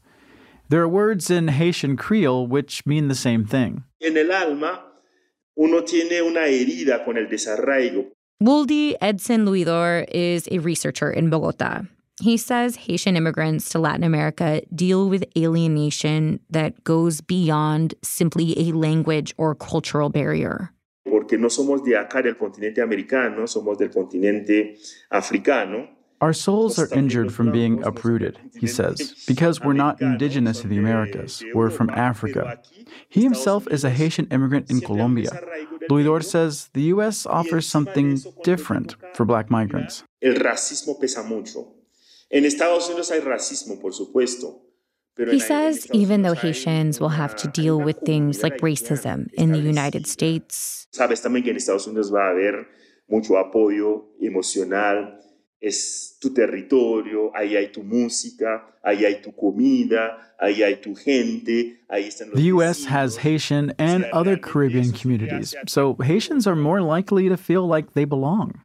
There 0.68 0.82
are 0.82 0.88
words 0.88 1.30
in 1.30 1.48
Haitian 1.48 1.96
Creole 1.96 2.46
which 2.46 2.84
mean 2.86 3.08
the 3.08 3.14
same 3.14 3.44
thing. 3.46 3.84
En 4.00 4.16
el 4.16 4.30
alma, 4.30 4.80
uno 5.56 5.82
tiene 5.82 6.20
una 6.20 6.40
herida 6.40 7.04
con 7.04 7.16
el 7.16 7.26
desarraigo. 7.26 8.06
Wooldy 8.42 8.96
Edson 9.00 9.46
Louidor 9.46 10.04
is 10.10 10.48
a 10.50 10.58
researcher 10.58 11.10
in 11.10 11.30
Bogota. 11.30 11.86
He 12.22 12.36
says 12.36 12.76
Haitian 12.76 13.16
immigrants 13.16 13.68
to 13.70 13.80
Latin 13.80 14.04
America 14.04 14.62
deal 14.72 15.08
with 15.08 15.24
alienation 15.36 16.38
that 16.50 16.84
goes 16.84 17.20
beyond 17.20 17.96
simply 18.04 18.56
a 18.56 18.70
language 18.70 19.34
or 19.38 19.56
cultural 19.56 20.08
barrier. 20.08 20.70
Porque 21.04 21.32
no 21.32 21.48
somos 21.48 21.82
de 21.84 21.96
acá 21.96 22.22
del 22.22 22.34
continente 22.34 22.80
americano, 22.80 23.42
somos 23.46 23.76
del 23.76 23.88
continente 23.88 24.78
africano. 25.10 25.88
Our 26.20 26.32
souls 26.32 26.78
are 26.78 26.88
injured 26.94 27.34
from 27.34 27.50
being 27.50 27.82
uprooted, 27.82 28.38
he 28.56 28.68
says, 28.68 29.24
because 29.26 29.60
we're 29.60 29.72
not 29.72 30.00
indigenous 30.00 30.60
to 30.60 30.68
the 30.68 30.78
Americas. 30.78 31.42
We're 31.52 31.70
from 31.70 31.90
Africa. 31.90 32.60
He 33.08 33.24
himself 33.24 33.66
is 33.66 33.82
a 33.82 33.90
Haitian 33.90 34.28
immigrant 34.30 34.70
in 34.70 34.80
Colombia. 34.80 35.30
Louidor 35.90 36.22
says 36.22 36.70
the 36.74 36.82
U.S. 36.94 37.26
offers 37.26 37.66
something 37.66 38.20
different 38.44 38.94
for 39.14 39.24
black 39.24 39.50
migrants. 39.50 40.04
El 40.22 40.34
racismo 40.34 41.00
pesa 41.00 41.24
mucho. 41.26 41.71
En 42.32 42.46
Estados 42.46 42.88
Unidos 42.88 43.10
hay 43.10 43.20
racismo, 43.20 43.78
por 43.78 43.92
supuesto. 43.92 44.62
He 45.18 45.38
says 45.38 45.86
even 45.92 46.22
though 46.22 46.32
Haitians 46.32 46.98
will 46.98 47.10
have 47.10 47.36
to 47.36 47.48
deal 47.48 47.78
with 47.78 47.98
things 48.06 48.42
like 48.42 48.56
racism 48.62 49.28
in 49.34 49.52
the 49.52 49.58
United 49.58 50.06
States. 50.06 50.88
Sabes 50.90 51.20
también 51.20 51.44
que 51.44 51.50
en 51.50 51.56
Estados 51.58 51.86
Unidos 51.86 52.10
va 52.10 52.28
a 52.28 52.30
haber 52.30 52.66
mucho 53.06 53.36
apoyo 53.36 54.06
emocional. 54.22 55.18
Es 55.60 56.16
tu 56.20 56.30
territorio, 56.32 57.30
ahí 57.36 57.54
hay 57.56 57.70
tu 57.70 57.82
música, 57.84 58.64
ahí 58.82 59.04
hay 59.04 59.20
tu 59.20 59.30
comida, 59.32 60.34
ahí 60.40 60.62
hay 60.62 60.80
tu 60.80 60.94
gente, 60.94 61.78
ahí 61.88 62.08
están 62.08 62.30
los 62.30 62.36
The 62.36 62.52
U.S. 62.52 62.86
has 62.86 63.18
Haitian 63.18 63.72
and 63.78 64.06
other 64.12 64.36
Caribbean 64.36 64.90
communities, 64.90 65.54
so 65.68 65.94
Haitians 66.02 66.48
are 66.48 66.56
more 66.56 66.80
likely 66.80 67.28
to 67.28 67.36
feel 67.36 67.68
like 67.68 67.92
they 67.92 68.04
belong. 68.04 68.64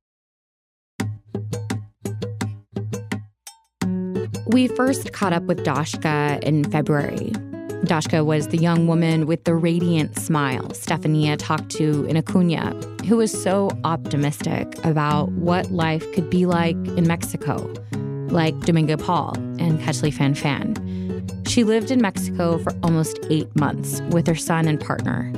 We 4.49 4.69
first 4.69 5.11
caught 5.11 5.33
up 5.33 5.43
with 5.43 5.65
Dashka 5.65 6.41
in 6.41 6.63
February. 6.71 7.31
Dashka 7.83 8.25
was 8.25 8.47
the 8.47 8.57
young 8.57 8.87
woman 8.87 9.25
with 9.25 9.43
the 9.43 9.53
radiant 9.53 10.17
smile 10.17 10.69
Stefania 10.69 11.35
talked 11.37 11.69
to 11.71 12.05
in 12.05 12.15
Acuna, 12.15 12.73
who 13.05 13.17
was 13.17 13.29
so 13.29 13.69
optimistic 13.83 14.73
about 14.85 15.33
what 15.33 15.69
life 15.71 16.09
could 16.13 16.29
be 16.29 16.45
like 16.45 16.77
in 16.95 17.05
Mexico, 17.05 17.57
like 18.29 18.57
Domingo 18.61 18.95
Paul 18.95 19.35
and 19.59 19.79
Kechli 19.81 20.13
Fan 20.13 20.33
Fan. 20.33 21.43
She 21.45 21.65
lived 21.65 21.91
in 21.91 22.01
Mexico 22.01 22.57
for 22.57 22.73
almost 22.83 23.19
eight 23.29 23.53
months 23.55 24.01
with 24.11 24.27
her 24.27 24.35
son 24.35 24.65
and 24.67 24.79
partner. 24.79 25.29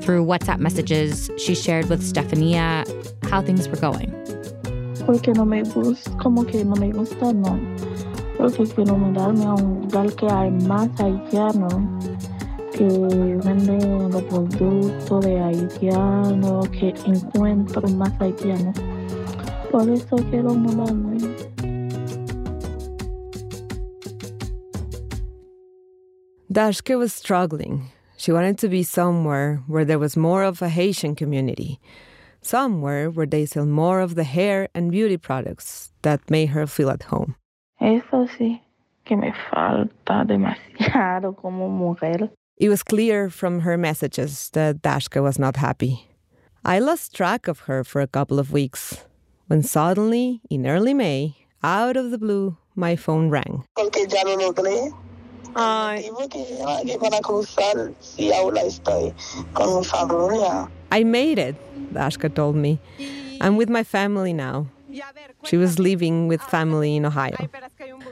Through 0.00 0.24
WhatsApp 0.24 0.58
messages, 0.58 1.30
she 1.36 1.54
shared 1.54 1.90
with 1.90 2.02
Stefania 2.02 2.86
how 3.28 3.42
things 3.42 3.68
were 3.68 3.76
going. 3.76 4.10
Porque 5.04 5.28
no 5.34 5.44
me 5.44 5.62
gusta, 5.62 6.10
como 6.18 6.44
que 6.44 6.64
no 6.64 6.76
me 6.76 6.92
gusta, 6.92 7.32
no. 7.32 7.77
Porque 8.38 8.64
quiero 8.64 8.96
mudarme 8.96 9.44
a 9.44 9.54
un 9.54 9.82
lugar 9.82 10.14
que 10.14 10.26
hay 10.26 10.50
más 10.52 10.88
haitianos 11.00 11.74
que 12.72 12.86
venden 13.44 14.10
los 14.12 14.22
productos 14.22 15.24
de 15.24 15.40
haitianos, 15.40 16.68
que 16.68 16.94
encuentro 17.04 17.82
más 17.88 18.12
haitianos. 18.20 18.76
Por 19.72 19.90
eso 19.90 20.16
quiero 20.30 20.54
mudarme. 20.54 21.18
Dashka 26.50 26.96
was 26.96 27.12
struggling. 27.12 27.90
She 28.16 28.32
wanted 28.32 28.58
to 28.58 28.68
be 28.68 28.82
somewhere 28.82 29.62
where 29.66 29.84
there 29.84 29.98
was 29.98 30.16
more 30.16 30.42
of 30.42 30.62
a 30.62 30.68
Haitian 30.68 31.14
community, 31.14 31.78
somewhere 32.40 33.10
where 33.10 33.26
they 33.26 33.46
sell 33.46 33.66
more 33.66 34.00
of 34.00 34.14
the 34.14 34.24
hair 34.24 34.68
and 34.74 34.90
beauty 34.90 35.16
products 35.16 35.92
that 36.02 36.30
made 36.30 36.50
her 36.50 36.66
feel 36.66 36.90
at 36.90 37.02
home. 37.04 37.36
Eso 37.80 38.26
sí, 38.36 38.60
que 39.04 39.16
me 39.16 39.32
falta 39.50 40.24
demasiado 40.24 41.36
como 41.36 41.68
mujer. 41.68 42.30
It 42.56 42.68
was 42.68 42.82
clear 42.82 43.30
from 43.30 43.60
her 43.60 43.78
messages 43.78 44.50
that 44.50 44.82
Dashka 44.82 45.22
was 45.22 45.38
not 45.38 45.56
happy. 45.56 46.08
I 46.64 46.80
lost 46.80 47.14
track 47.14 47.46
of 47.46 47.60
her 47.60 47.84
for 47.84 48.00
a 48.00 48.08
couple 48.08 48.40
of 48.40 48.52
weeks 48.52 49.04
when 49.46 49.62
suddenly, 49.62 50.40
in 50.50 50.66
early 50.66 50.92
May, 50.92 51.36
out 51.62 51.96
of 51.96 52.10
the 52.10 52.18
blue, 52.18 52.56
my 52.74 52.96
phone 52.96 53.30
rang. 53.30 53.64
Porque 53.76 54.06
ya 54.08 54.22
no 54.24 54.36
logré. 54.36 54.92
I, 55.56 56.10
para 57.00 57.20
cruzar 57.22 57.94
si 58.00 58.32
ahora 58.32 58.62
estoy 58.62 59.14
con 59.54 59.78
mi 59.78 59.84
familia. 59.84 60.68
I 60.92 61.04
made 61.04 61.38
it, 61.38 61.56
Dashka 61.94 62.34
told 62.34 62.56
me. 62.56 62.78
I'm 63.40 63.56
with 63.56 63.68
my 63.68 63.84
family 63.84 64.32
now. 64.32 64.66
She 65.44 65.56
was 65.56 65.78
living 65.78 66.28
with 66.28 66.40
family 66.42 66.96
in 66.96 67.04
Ohio. 67.04 67.48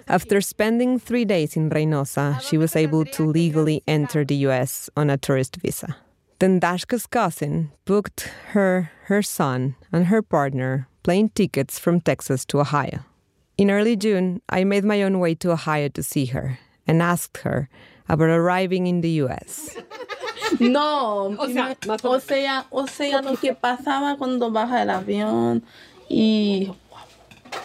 After 0.09 0.41
spending 0.41 0.99
three 0.99 1.25
days 1.25 1.57
in 1.57 1.71
Reynosa, 1.71 2.41
she 2.41 2.59
was 2.59 2.77
able 2.77 3.05
to 3.05 3.25
legally 3.25 3.83
enter 3.87 4.25
the 4.25 4.37
US 4.49 4.91
on 4.97 5.11
a 5.11 5.17
tourist 5.17 5.57
visa. 5.57 5.97
Then 6.39 6.61
Dashka's 6.61 7.07
cousin 7.07 7.73
booked 7.87 8.29
her, 8.53 8.91
her 9.05 9.23
son, 9.23 9.75
and 9.91 10.07
her 10.07 10.21
partner 10.21 10.89
plane 11.03 11.31
tickets 11.31 11.79
from 11.79 12.01
Texas 12.01 12.45
to 12.47 12.61
Ohio. 12.61 13.01
In 13.57 13.71
early 13.71 13.97
June, 13.97 14.43
I 14.51 14.65
made 14.65 14.85
my 14.85 15.03
own 15.03 15.19
way 15.19 15.35
to 15.37 15.53
Ohio 15.53 15.89
to 15.89 16.03
see 16.03 16.27
her 16.27 16.59
and 16.87 17.01
asked 17.01 17.39
her 17.39 17.71
about 18.09 18.29
arriving 18.29 18.87
in 18.87 19.01
the 19.01 19.23
US. 19.25 19.77
No, 20.61 21.35
o 21.39 21.49
sea, 21.49 21.77
o 22.05 22.21
sea, 22.21 22.67
o 22.71 22.87
sea, 22.87 23.21
lo 23.21 23.37
que 23.37 23.53
pasaba 23.53 24.17
cuando 24.17 24.51
baja 24.51 24.83
el 24.83 24.91
avión 24.91 25.65
y 26.09 26.73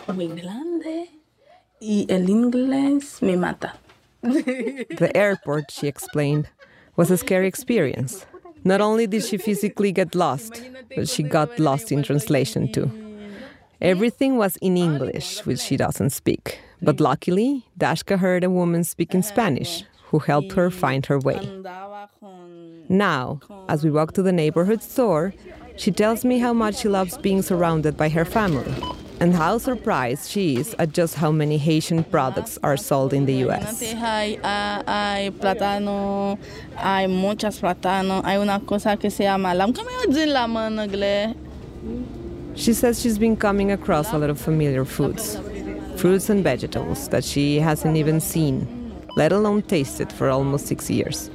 grande 0.08 1.10
y 1.80 2.06
el 2.10 2.30
inglés 2.30 3.22
me 3.22 3.36
mata. 3.36 3.76
The 4.22 5.12
airport, 5.16 5.72
she 5.72 5.88
explained, 5.88 6.50
was 6.96 7.10
a 7.10 7.18
scary 7.18 7.48
experience. 7.48 8.26
Not 8.64 8.82
only 8.82 9.08
did 9.08 9.24
she 9.24 9.38
physically 9.38 9.92
get 9.92 10.14
lost, 10.14 10.62
but 10.96 11.10
she 11.10 11.24
got 11.24 11.60
lost 11.60 11.92
in 11.92 12.04
translation 12.04 12.72
too. 12.72 12.92
Everything 13.82 14.38
was 14.38 14.58
in 14.58 14.78
English, 14.78 15.44
which 15.46 15.60
she 15.60 15.76
doesn't 15.76 16.12
speak. 16.12 16.60
But 16.84 17.00
luckily, 17.00 17.66
Dashka 17.80 18.20
heard 18.20 18.44
a 18.44 18.50
woman 18.50 18.84
speaking 18.84 19.24
Spanish 19.24 19.84
who 20.12 20.20
helped 20.20 20.52
her 20.52 20.70
find 20.70 21.06
her 21.08 21.18
way. 21.18 21.40
Now, 22.90 23.40
as 23.70 23.84
we 23.84 23.90
walk 23.90 24.12
to 24.14 24.22
the 24.22 24.34
neighborhood 24.34 24.84
store, 24.84 25.34
she 25.78 25.92
tells 25.92 26.24
me 26.24 26.40
how 26.40 26.54
much 26.54 26.78
she 26.78 26.88
loves 26.88 27.18
being 27.18 27.42
surrounded 27.42 27.98
by 27.98 28.10
her 28.10 28.26
family 28.26 28.74
and 29.22 29.36
how 29.36 29.56
surprised 29.60 30.30
she 30.30 30.58
is 30.58 30.76
at 30.80 30.92
just 30.92 31.14
how 31.14 31.32
many 31.32 31.58
Haitian 31.58 32.04
products 32.04 32.58
are 32.64 32.76
sold 32.76 33.14
in 33.14 33.28
the 33.28 33.36
US. 33.46 33.84
Ah, 34.44 34.82
hay 34.88 35.32
plátano, 35.32 36.40
hay 36.76 37.06
muchas 37.06 37.60
plátano, 37.60 38.24
hay 38.24 38.38
una 38.38 38.60
cosa 38.60 38.98
que 38.98 39.12
se 39.12 39.24
llama 39.24 39.54
lam. 39.54 39.74
¿Cómo 39.74 39.90
yo 39.92 40.12
digo 40.12 40.34
la 40.34 40.48
mano 40.48 40.84
inglés? 40.88 41.36
She 42.56 42.74
says 42.74 43.00
she's 43.00 43.20
been 43.20 43.38
coming 43.38 43.72
across 43.72 44.12
a 44.12 44.18
lot 44.18 44.32
of 44.32 44.40
familiar 44.42 44.84
foods, 44.86 45.38
fruits 45.98 46.30
and 46.30 46.44
vegetables 46.44 47.08
that 47.10 47.24
she 47.24 47.60
hasn't 47.60 47.98
even 47.98 48.20
seen, 48.20 48.68
let 49.16 49.32
alone 49.32 49.62
tasted 49.62 50.12
for 50.12 50.30
almost 50.30 50.66
six 50.66 50.90
years. 50.90 51.30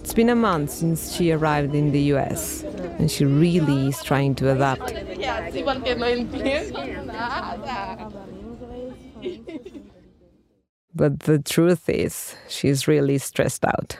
It's 0.00 0.14
been 0.14 0.30
a 0.30 0.34
month 0.34 0.70
since 0.70 1.14
she 1.14 1.30
arrived 1.30 1.74
in 1.74 1.92
the 1.92 2.00
US, 2.14 2.64
and 2.98 3.10
she 3.10 3.24
really 3.24 3.88
is 3.88 4.02
trying 4.02 4.34
to 4.36 4.50
adapt. 4.50 4.92
But 10.94 11.20
the 11.20 11.38
truth 11.38 11.88
is, 11.88 12.34
she's 12.48 12.88
really 12.88 13.18
stressed 13.18 13.64
out. 13.64 13.98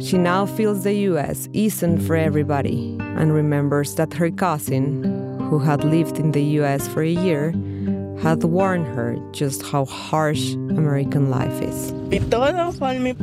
She 0.00 0.18
now 0.18 0.44
feels 0.44 0.84
the 0.84 0.94
US 1.10 1.48
isn't 1.54 2.00
for 2.00 2.16
everybody 2.16 2.98
and 3.00 3.32
remembers 3.32 3.94
that 3.94 4.12
her 4.14 4.30
cousin, 4.30 5.04
who 5.48 5.58
had 5.58 5.84
lived 5.84 6.18
in 6.18 6.32
the 6.32 6.44
US 6.60 6.86
for 6.88 7.02
a 7.02 7.08
year, 7.08 7.54
had 8.24 8.42
warned 8.42 8.86
her 8.86 9.18
just 9.32 9.62
how 9.62 9.84
harsh 9.84 10.54
American 10.54 11.28
life 11.28 11.60
is. 11.60 11.92
Y 12.10 12.20
todo 12.30 12.72
por 12.78 12.94
mis 12.98 13.14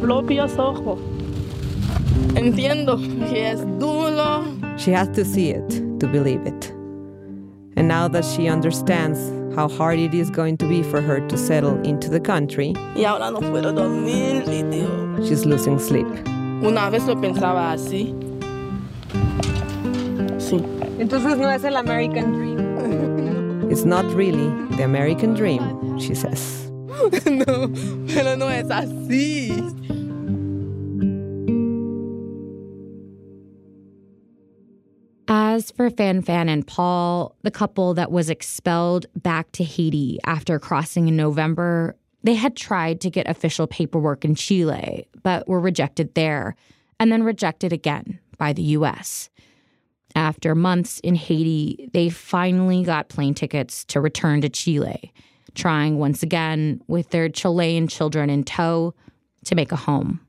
propios 0.00 0.58
ojos. 0.58 0.98
Entiendo 2.34 2.96
que 3.28 3.50
es 3.50 3.60
duro. 3.78 4.46
She 4.78 4.92
has 4.92 5.08
to 5.08 5.26
see 5.26 5.50
it 5.50 5.68
to 6.00 6.06
believe 6.06 6.46
it. 6.46 6.72
And 7.76 7.86
now 7.86 8.08
that 8.08 8.24
she 8.24 8.48
understands 8.48 9.18
how 9.54 9.68
hard 9.68 9.98
it 9.98 10.14
is 10.14 10.30
going 10.30 10.56
to 10.56 10.66
be 10.66 10.82
for 10.82 11.02
her 11.02 11.20
to 11.20 11.36
settle 11.36 11.78
into 11.82 12.08
the 12.08 12.20
country, 12.20 12.72
Y 12.96 13.04
ahora 13.04 13.30
no 13.30 13.40
puedo 13.40 13.74
dormir, 13.74 14.44
y 14.46 15.22
she's 15.22 15.44
losing 15.44 15.78
sleep. 15.78 16.06
Una 16.62 16.88
vez 16.90 17.06
lo 17.06 17.14
pensaba 17.16 17.72
así. 17.72 18.14
Sí. 20.38 20.64
Entonces 20.98 21.36
no 21.36 21.50
es 21.50 21.62
el 21.64 21.76
American 21.76 22.32
dream. 22.32 22.49
It's 23.70 23.84
not 23.84 24.04
really 24.16 24.48
the 24.74 24.82
American 24.82 25.32
dream, 25.32 25.96
she 26.00 26.12
says. 26.12 26.68
no, 26.70 27.68
pero 28.08 28.34
no 28.34 28.48
es 28.48 28.66
así. 28.66 29.48
As 35.28 35.70
for 35.70 35.88
Fan 35.88 36.22
Fan 36.22 36.48
and 36.48 36.66
Paul, 36.66 37.36
the 37.42 37.52
couple 37.52 37.94
that 37.94 38.10
was 38.10 38.28
expelled 38.28 39.06
back 39.14 39.52
to 39.52 39.62
Haiti 39.62 40.18
after 40.26 40.58
crossing 40.58 41.06
in 41.06 41.14
November, 41.14 41.94
they 42.24 42.34
had 42.34 42.56
tried 42.56 43.00
to 43.02 43.08
get 43.08 43.28
official 43.28 43.68
paperwork 43.68 44.24
in 44.24 44.34
Chile, 44.34 45.06
but 45.22 45.46
were 45.46 45.60
rejected 45.60 46.16
there, 46.16 46.56
and 46.98 47.12
then 47.12 47.22
rejected 47.22 47.72
again 47.72 48.18
by 48.36 48.52
the 48.52 48.62
US. 48.62 49.30
After 50.14 50.54
months 50.54 51.00
in 51.00 51.14
Haiti, 51.14 51.88
they 51.92 52.08
finally 52.08 52.82
got 52.82 53.08
plane 53.08 53.34
tickets 53.34 53.84
to 53.86 54.00
return 54.00 54.40
to 54.40 54.48
Chile, 54.48 55.12
trying 55.54 55.98
once 55.98 56.22
again 56.22 56.82
with 56.88 57.10
their 57.10 57.28
Chilean 57.28 57.86
children 57.86 58.28
in 58.30 58.44
tow 58.44 58.94
to 59.44 59.54
make 59.54 59.72
a 59.72 59.76
home. 59.76 60.20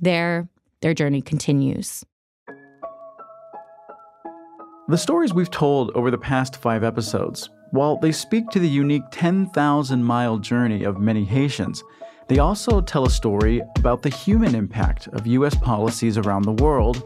There, 0.00 0.48
their 0.80 0.94
journey 0.94 1.22
continues. 1.22 2.04
The 4.88 4.98
stories 4.98 5.32
we've 5.32 5.50
told 5.50 5.92
over 5.94 6.10
the 6.10 6.18
past 6.18 6.56
five 6.56 6.82
episodes, 6.82 7.48
while 7.70 7.96
they 7.96 8.10
speak 8.10 8.48
to 8.50 8.58
the 8.58 8.68
unique 8.68 9.04
10,000 9.12 10.02
mile 10.02 10.38
journey 10.38 10.82
of 10.82 10.98
many 10.98 11.24
Haitians, 11.24 11.84
they 12.26 12.38
also 12.38 12.80
tell 12.80 13.06
a 13.06 13.10
story 13.10 13.62
about 13.78 14.02
the 14.02 14.08
human 14.08 14.56
impact 14.56 15.06
of 15.08 15.26
U.S. 15.26 15.54
policies 15.56 16.18
around 16.18 16.42
the 16.42 16.52
world 16.52 17.04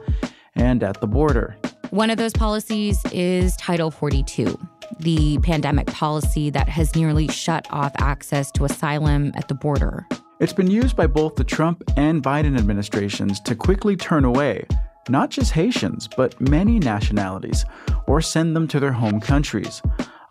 and 0.55 0.83
at 0.83 1.01
the 1.01 1.07
border. 1.07 1.57
One 1.95 2.11
of 2.11 2.19
those 2.19 2.33
policies 2.33 3.01
is 3.13 3.57
Title 3.57 3.89
42, 3.89 4.59
the 4.99 5.39
pandemic 5.45 5.87
policy 5.87 6.51
that 6.51 6.69
has 6.69 6.97
nearly 6.97 7.29
shut 7.29 7.69
off 7.71 7.93
access 7.99 8.51
to 8.51 8.65
asylum 8.65 9.31
at 9.37 9.47
the 9.47 9.55
border. 9.55 10.05
It's 10.41 10.53
been 10.53 10.69
used 10.69 10.97
by 10.97 11.07
both 11.07 11.37
the 11.37 11.45
Trump 11.45 11.85
and 11.97 12.21
Biden 12.21 12.59
administrations 12.59 13.39
to 13.43 13.55
quickly 13.55 13.95
turn 13.95 14.25
away 14.25 14.67
not 15.09 15.31
just 15.31 15.53
Haitians, 15.53 16.09
but 16.17 16.41
many 16.41 16.79
nationalities, 16.79 17.65
or 18.07 18.21
send 18.21 18.57
them 18.57 18.67
to 18.69 18.81
their 18.81 18.93
home 18.93 19.21
countries. 19.21 19.81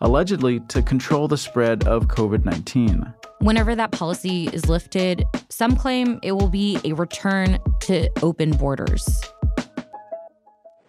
allegedly 0.00 0.60
to 0.60 0.82
control 0.82 1.28
the 1.28 1.38
spread 1.38 1.86
of 1.86 2.08
COVID 2.08 2.44
19. 2.44 3.10
Whenever 3.38 3.74
that 3.74 3.90
policy 3.90 4.48
is 4.52 4.68
lifted, 4.68 5.24
some 5.48 5.76
claim 5.76 6.18
it 6.22 6.32
will 6.32 6.48
be 6.48 6.78
a 6.84 6.92
return 6.92 7.58
to 7.80 8.10
open 8.22 8.50
borders. 8.50 9.22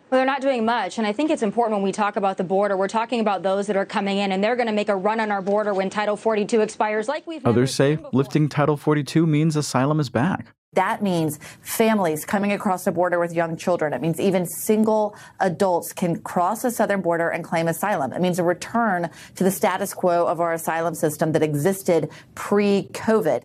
Well, 0.09 0.19
they're 0.19 0.25
not 0.25 0.41
doing 0.41 0.65
much. 0.65 0.99
And 0.99 1.07
I 1.07 1.13
think 1.13 1.31
it's 1.31 1.41
important 1.41 1.77
when 1.77 1.83
we 1.83 1.91
talk 1.91 2.15
about 2.15 2.37
the 2.37 2.43
border, 2.43 2.77
we're 2.77 2.87
talking 2.87 3.19
about 3.19 3.41
those 3.41 3.65
that 3.67 3.75
are 3.75 3.85
coming 3.85 4.19
in 4.19 4.31
and 4.31 4.43
they're 4.43 4.55
going 4.55 4.67
to 4.67 4.73
make 4.73 4.89
a 4.89 4.95
run 4.95 5.19
on 5.19 5.31
our 5.31 5.41
border 5.41 5.73
when 5.73 5.89
Title 5.89 6.15
42 6.15 6.61
expires, 6.61 7.07
like 7.07 7.25
we've 7.25 7.45
oh, 7.45 7.49
Others 7.49 7.73
say 7.73 7.97
lifting 8.13 8.47
Title 8.47 8.77
42 8.77 9.25
means 9.25 9.55
asylum 9.55 9.99
is 9.99 10.09
back. 10.09 10.53
That 10.73 11.01
means 11.01 11.39
families 11.61 12.23
coming 12.23 12.51
across 12.51 12.83
the 12.83 12.91
border 12.91 13.17
with 13.17 13.33
young 13.33 13.57
children. 13.57 13.93
It 13.93 14.01
means 14.01 14.19
even 14.19 14.45
single 14.45 15.15
adults 15.39 15.91
can 15.91 16.19
cross 16.19 16.61
the 16.61 16.69
southern 16.69 17.01
border 17.01 17.29
and 17.29 17.43
claim 17.43 17.67
asylum. 17.67 18.13
It 18.13 18.21
means 18.21 18.37
a 18.37 18.43
return 18.43 19.09
to 19.35 19.43
the 19.43 19.51
status 19.51 19.93
quo 19.93 20.27
of 20.27 20.39
our 20.39 20.53
asylum 20.53 20.93
system 20.93 21.31
that 21.31 21.41
existed 21.41 22.11
pre 22.35 22.89
COVID. 22.91 23.41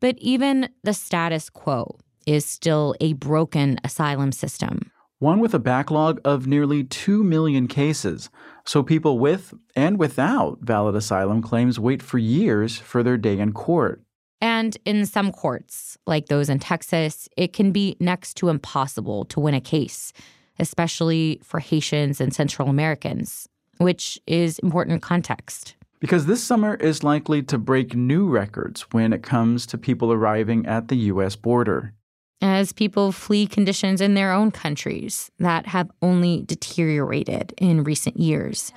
But 0.00 0.16
even 0.18 0.70
the 0.82 0.94
status 0.94 1.50
quo 1.50 1.98
is 2.26 2.46
still 2.46 2.94
a 3.00 3.12
broken 3.12 3.78
asylum 3.84 4.32
system 4.32 4.90
one 5.20 5.38
with 5.38 5.54
a 5.54 5.58
backlog 5.58 6.18
of 6.24 6.46
nearly 6.46 6.82
2 6.82 7.22
million 7.22 7.68
cases. 7.68 8.30
So 8.64 8.82
people 8.82 9.18
with 9.18 9.54
and 9.76 9.98
without 9.98 10.58
valid 10.62 10.96
asylum 10.96 11.42
claims 11.42 11.78
wait 11.78 12.02
for 12.02 12.18
years 12.18 12.78
for 12.78 13.02
their 13.02 13.18
day 13.18 13.38
in 13.38 13.52
court. 13.52 14.02
And 14.40 14.78
in 14.86 15.04
some 15.04 15.30
courts, 15.30 15.98
like 16.06 16.26
those 16.26 16.48
in 16.48 16.58
Texas, 16.58 17.28
it 17.36 17.52
can 17.52 17.70
be 17.70 17.96
next 18.00 18.34
to 18.38 18.48
impossible 18.48 19.26
to 19.26 19.40
win 19.40 19.54
a 19.54 19.60
case, 19.60 20.14
especially 20.58 21.38
for 21.44 21.60
Haitians 21.60 22.20
and 22.22 22.34
Central 22.34 22.70
Americans, 22.70 23.46
which 23.76 24.18
is 24.26 24.58
important 24.60 25.02
context. 25.02 25.76
Because 26.00 26.24
this 26.24 26.42
summer 26.42 26.76
is 26.76 27.04
likely 27.04 27.42
to 27.42 27.58
break 27.58 27.94
new 27.94 28.26
records 28.26 28.86
when 28.92 29.12
it 29.12 29.22
comes 29.22 29.66
to 29.66 29.76
people 29.76 30.10
arriving 30.10 30.64
at 30.64 30.88
the 30.88 30.96
U.S. 30.96 31.36
border 31.36 31.92
as 32.42 32.72
people 32.72 33.12
flee 33.12 33.46
conditions 33.46 34.00
in 34.00 34.14
their 34.14 34.32
own 34.32 34.50
countries 34.50 35.30
that 35.38 35.66
have 35.66 35.90
only 36.00 36.42
deteriorated 36.42 37.52
in 37.58 37.84
recent 37.84 38.16
years, 38.16 38.72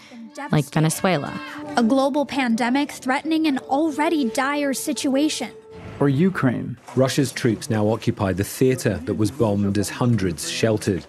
like 0.52 0.66
Venezuela. 0.66 1.40
A 1.78 1.84
global 1.84 2.26
pandemic 2.26 2.92
threatening 2.92 3.48
an 3.48 3.60
already 3.60 4.30
dire 4.30 4.74
situation. 4.74 5.52
Or 6.00 6.10
Ukraine. 6.10 6.78
Russia's 6.96 7.32
troops 7.32 7.70
now 7.70 7.88
occupy 7.88 8.34
the 8.34 8.44
theater 8.44 8.96
that 9.06 9.14
was 9.14 9.32
bombed 9.32 9.78
as 9.78 9.90
hundreds 9.90 10.50
sheltered. 10.50 11.06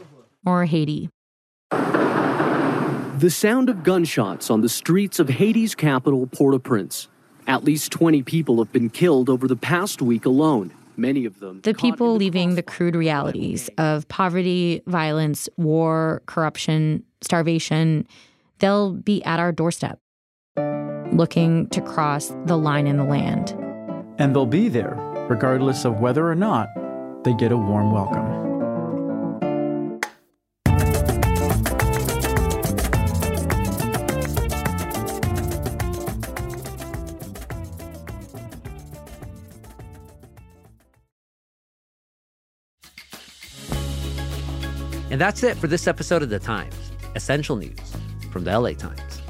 Or 0.47 0.65
Haiti. 0.67 1.09
The 1.71 3.31
sound 3.31 3.69
of 3.71 3.83
gunshots 3.83 4.51
on 4.51 4.61
the 4.61 4.69
streets 4.69 5.19
of 5.19 5.29
Haiti's 5.29 5.75
capital, 5.75 6.27
Port 6.27 6.55
au 6.55 6.59
Prince. 6.59 7.09
At 7.47 7.65
least 7.65 7.93
20 7.93 8.23
people 8.23 8.59
have 8.59 8.73
been 8.73 8.91
killed 8.91 9.29
over 9.29 9.49
the 9.49 9.57
past 9.57 10.01
week 10.03 10.25
alone 10.25 10.73
many 10.97 11.25
of 11.25 11.41
them. 11.41 11.61
The 11.63 11.75
people 11.75 12.17
leaving 12.17 12.55
the 12.55 12.63
crude 12.63 12.97
realities 12.97 13.69
of 13.79 14.07
poverty, 14.09 14.83
violence, 14.87 15.49
war, 15.57 16.23
corruption, 16.27 17.05
starvation, 17.21 18.07
they'll 18.59 18.93
be 18.93 19.23
at 19.25 19.41
our 19.41 19.53
doorstep 19.53 19.99
looking 21.13 21.69
to 21.69 21.81
cross 21.81 22.35
the 22.47 22.57
line 22.57 22.87
in 22.87 22.97
the 22.97 23.05
land. 23.05 23.51
And 24.19 24.35
they'll 24.35 24.47
be 24.47 24.69
there, 24.69 24.95
regardless 25.29 25.85
of 25.85 26.01
whether 26.01 26.29
or 26.29 26.35
not 26.35 26.69
they 27.25 27.35
get 27.35 27.53
a 27.53 27.57
warm 27.57 27.93
welcome. 27.93 28.44
And 45.15 45.21
that's 45.21 45.45
it 45.45 45.57
for 45.57 45.69
this 45.69 45.87
episode 45.87 46.25
of 46.25 46.29
The 46.29 46.41
Times, 46.41 46.75
essential 47.15 47.55
news 47.55 47.79
from 48.33 48.43
the 48.43 48.59
LA 48.59 48.73
Times. 48.73 49.23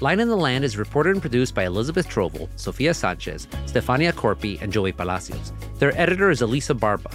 Line 0.00 0.18
in 0.18 0.28
the 0.28 0.34
Land 0.34 0.64
is 0.64 0.78
reported 0.78 1.10
and 1.10 1.20
produced 1.20 1.54
by 1.54 1.66
Elizabeth 1.66 2.08
Trovall, 2.08 2.48
Sofia 2.56 2.94
Sanchez, 2.94 3.46
Stefania 3.66 4.14
Corpi, 4.14 4.58
and 4.62 4.72
Joey 4.72 4.92
Palacios. 4.92 5.52
Their 5.78 5.94
editor 6.00 6.30
is 6.30 6.40
Elisa 6.40 6.72
Barba. 6.72 7.10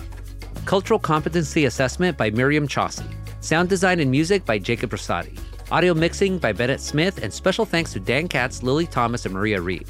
Cultural 0.66 1.00
Competency 1.00 1.66
Assessment 1.66 2.16
by 2.16 2.30
Miriam 2.30 2.68
Chaussee. 2.68 3.10
Sound 3.40 3.70
design 3.70 4.00
and 4.00 4.12
music 4.12 4.46
by 4.46 4.60
Jacob 4.60 4.92
Rosati. 4.92 5.40
Audio 5.72 5.96
mixing 5.96 6.38
by 6.38 6.54
Bennett 6.54 6.80
Smith, 6.80 7.24
and 7.24 7.34
special 7.34 7.66
thanks 7.66 7.92
to 7.94 8.00
Dan 8.00 8.28
Katz, 8.28 8.62
Lily 8.62 8.86
Thomas, 8.86 9.26
and 9.26 9.34
Maria 9.34 9.60
Reed. 9.60 9.88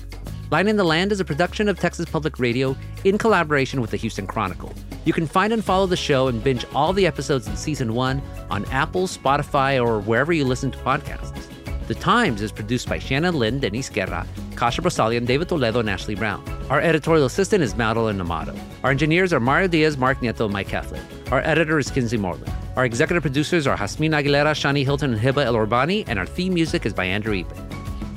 Line 0.51 0.67
in 0.67 0.75
the 0.75 0.83
Land 0.83 1.13
is 1.13 1.21
a 1.21 1.25
production 1.25 1.69
of 1.69 1.79
Texas 1.79 2.09
Public 2.09 2.37
Radio 2.37 2.75
in 3.05 3.17
collaboration 3.17 3.79
with 3.79 3.91
the 3.91 3.95
Houston 3.95 4.27
Chronicle. 4.27 4.73
You 5.05 5.13
can 5.13 5.25
find 5.25 5.53
and 5.53 5.63
follow 5.63 5.87
the 5.87 5.95
show 5.95 6.27
and 6.27 6.43
binge 6.43 6.65
all 6.75 6.91
the 6.91 7.07
episodes 7.07 7.47
in 7.47 7.55
season 7.55 7.93
one 7.93 8.21
on 8.49 8.65
Apple, 8.65 9.07
Spotify, 9.07 9.81
or 9.81 10.01
wherever 10.01 10.33
you 10.33 10.43
listen 10.43 10.69
to 10.71 10.77
podcasts. 10.79 11.47
The 11.87 11.95
Times 11.95 12.41
is 12.41 12.51
produced 12.51 12.89
by 12.89 12.99
Shannon 12.99 13.35
Lin, 13.35 13.61
Denise 13.61 13.87
Guerra, 13.87 14.27
Kasia 14.57 14.81
Broussalian, 14.81 15.25
David 15.25 15.47
Toledo, 15.47 15.79
and 15.79 15.89
Ashley 15.89 16.15
Brown. 16.15 16.43
Our 16.69 16.81
editorial 16.81 17.27
assistant 17.27 17.63
is 17.63 17.77
Madeline 17.77 18.19
Amato. 18.19 18.53
Our 18.83 18.91
engineers 18.91 19.31
are 19.31 19.39
Mario 19.39 19.69
Diaz, 19.69 19.95
Mark 19.95 20.19
Nieto, 20.19 20.43
and 20.43 20.53
Mike 20.53 20.67
Heflin. 20.67 21.01
Our 21.31 21.39
editor 21.45 21.79
is 21.79 21.89
Kinsey 21.89 22.17
Moreland. 22.17 22.51
Our 22.75 22.83
executive 22.83 23.23
producers 23.23 23.67
are 23.67 23.77
Jasmine 23.77 24.11
Aguilera, 24.11 24.51
Shani 24.51 24.83
Hilton, 24.83 25.13
and 25.13 25.21
Hiba 25.21 25.45
El 25.45 25.55
Urbani, 25.55 26.03
and 26.09 26.19
our 26.19 26.25
theme 26.25 26.53
music 26.53 26.85
is 26.85 26.91
by 26.91 27.05
Andrew 27.05 27.35
Eapen. 27.35 27.57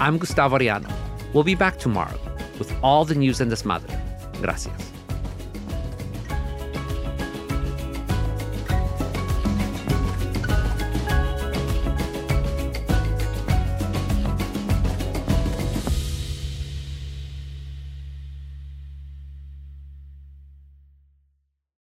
I'm 0.01 0.18
Gustavo 0.18 0.59
Arellano. 0.59 0.92
We'll 1.35 1.42
be 1.44 1.57
back 1.57 1.79
tomorrow 1.79 2.18
with 2.59 2.73
all 2.83 3.05
the 3.05 3.16
news 3.16 3.40
and 3.40 3.51
desmadre. 3.51 4.01
Gracias. 4.40 4.93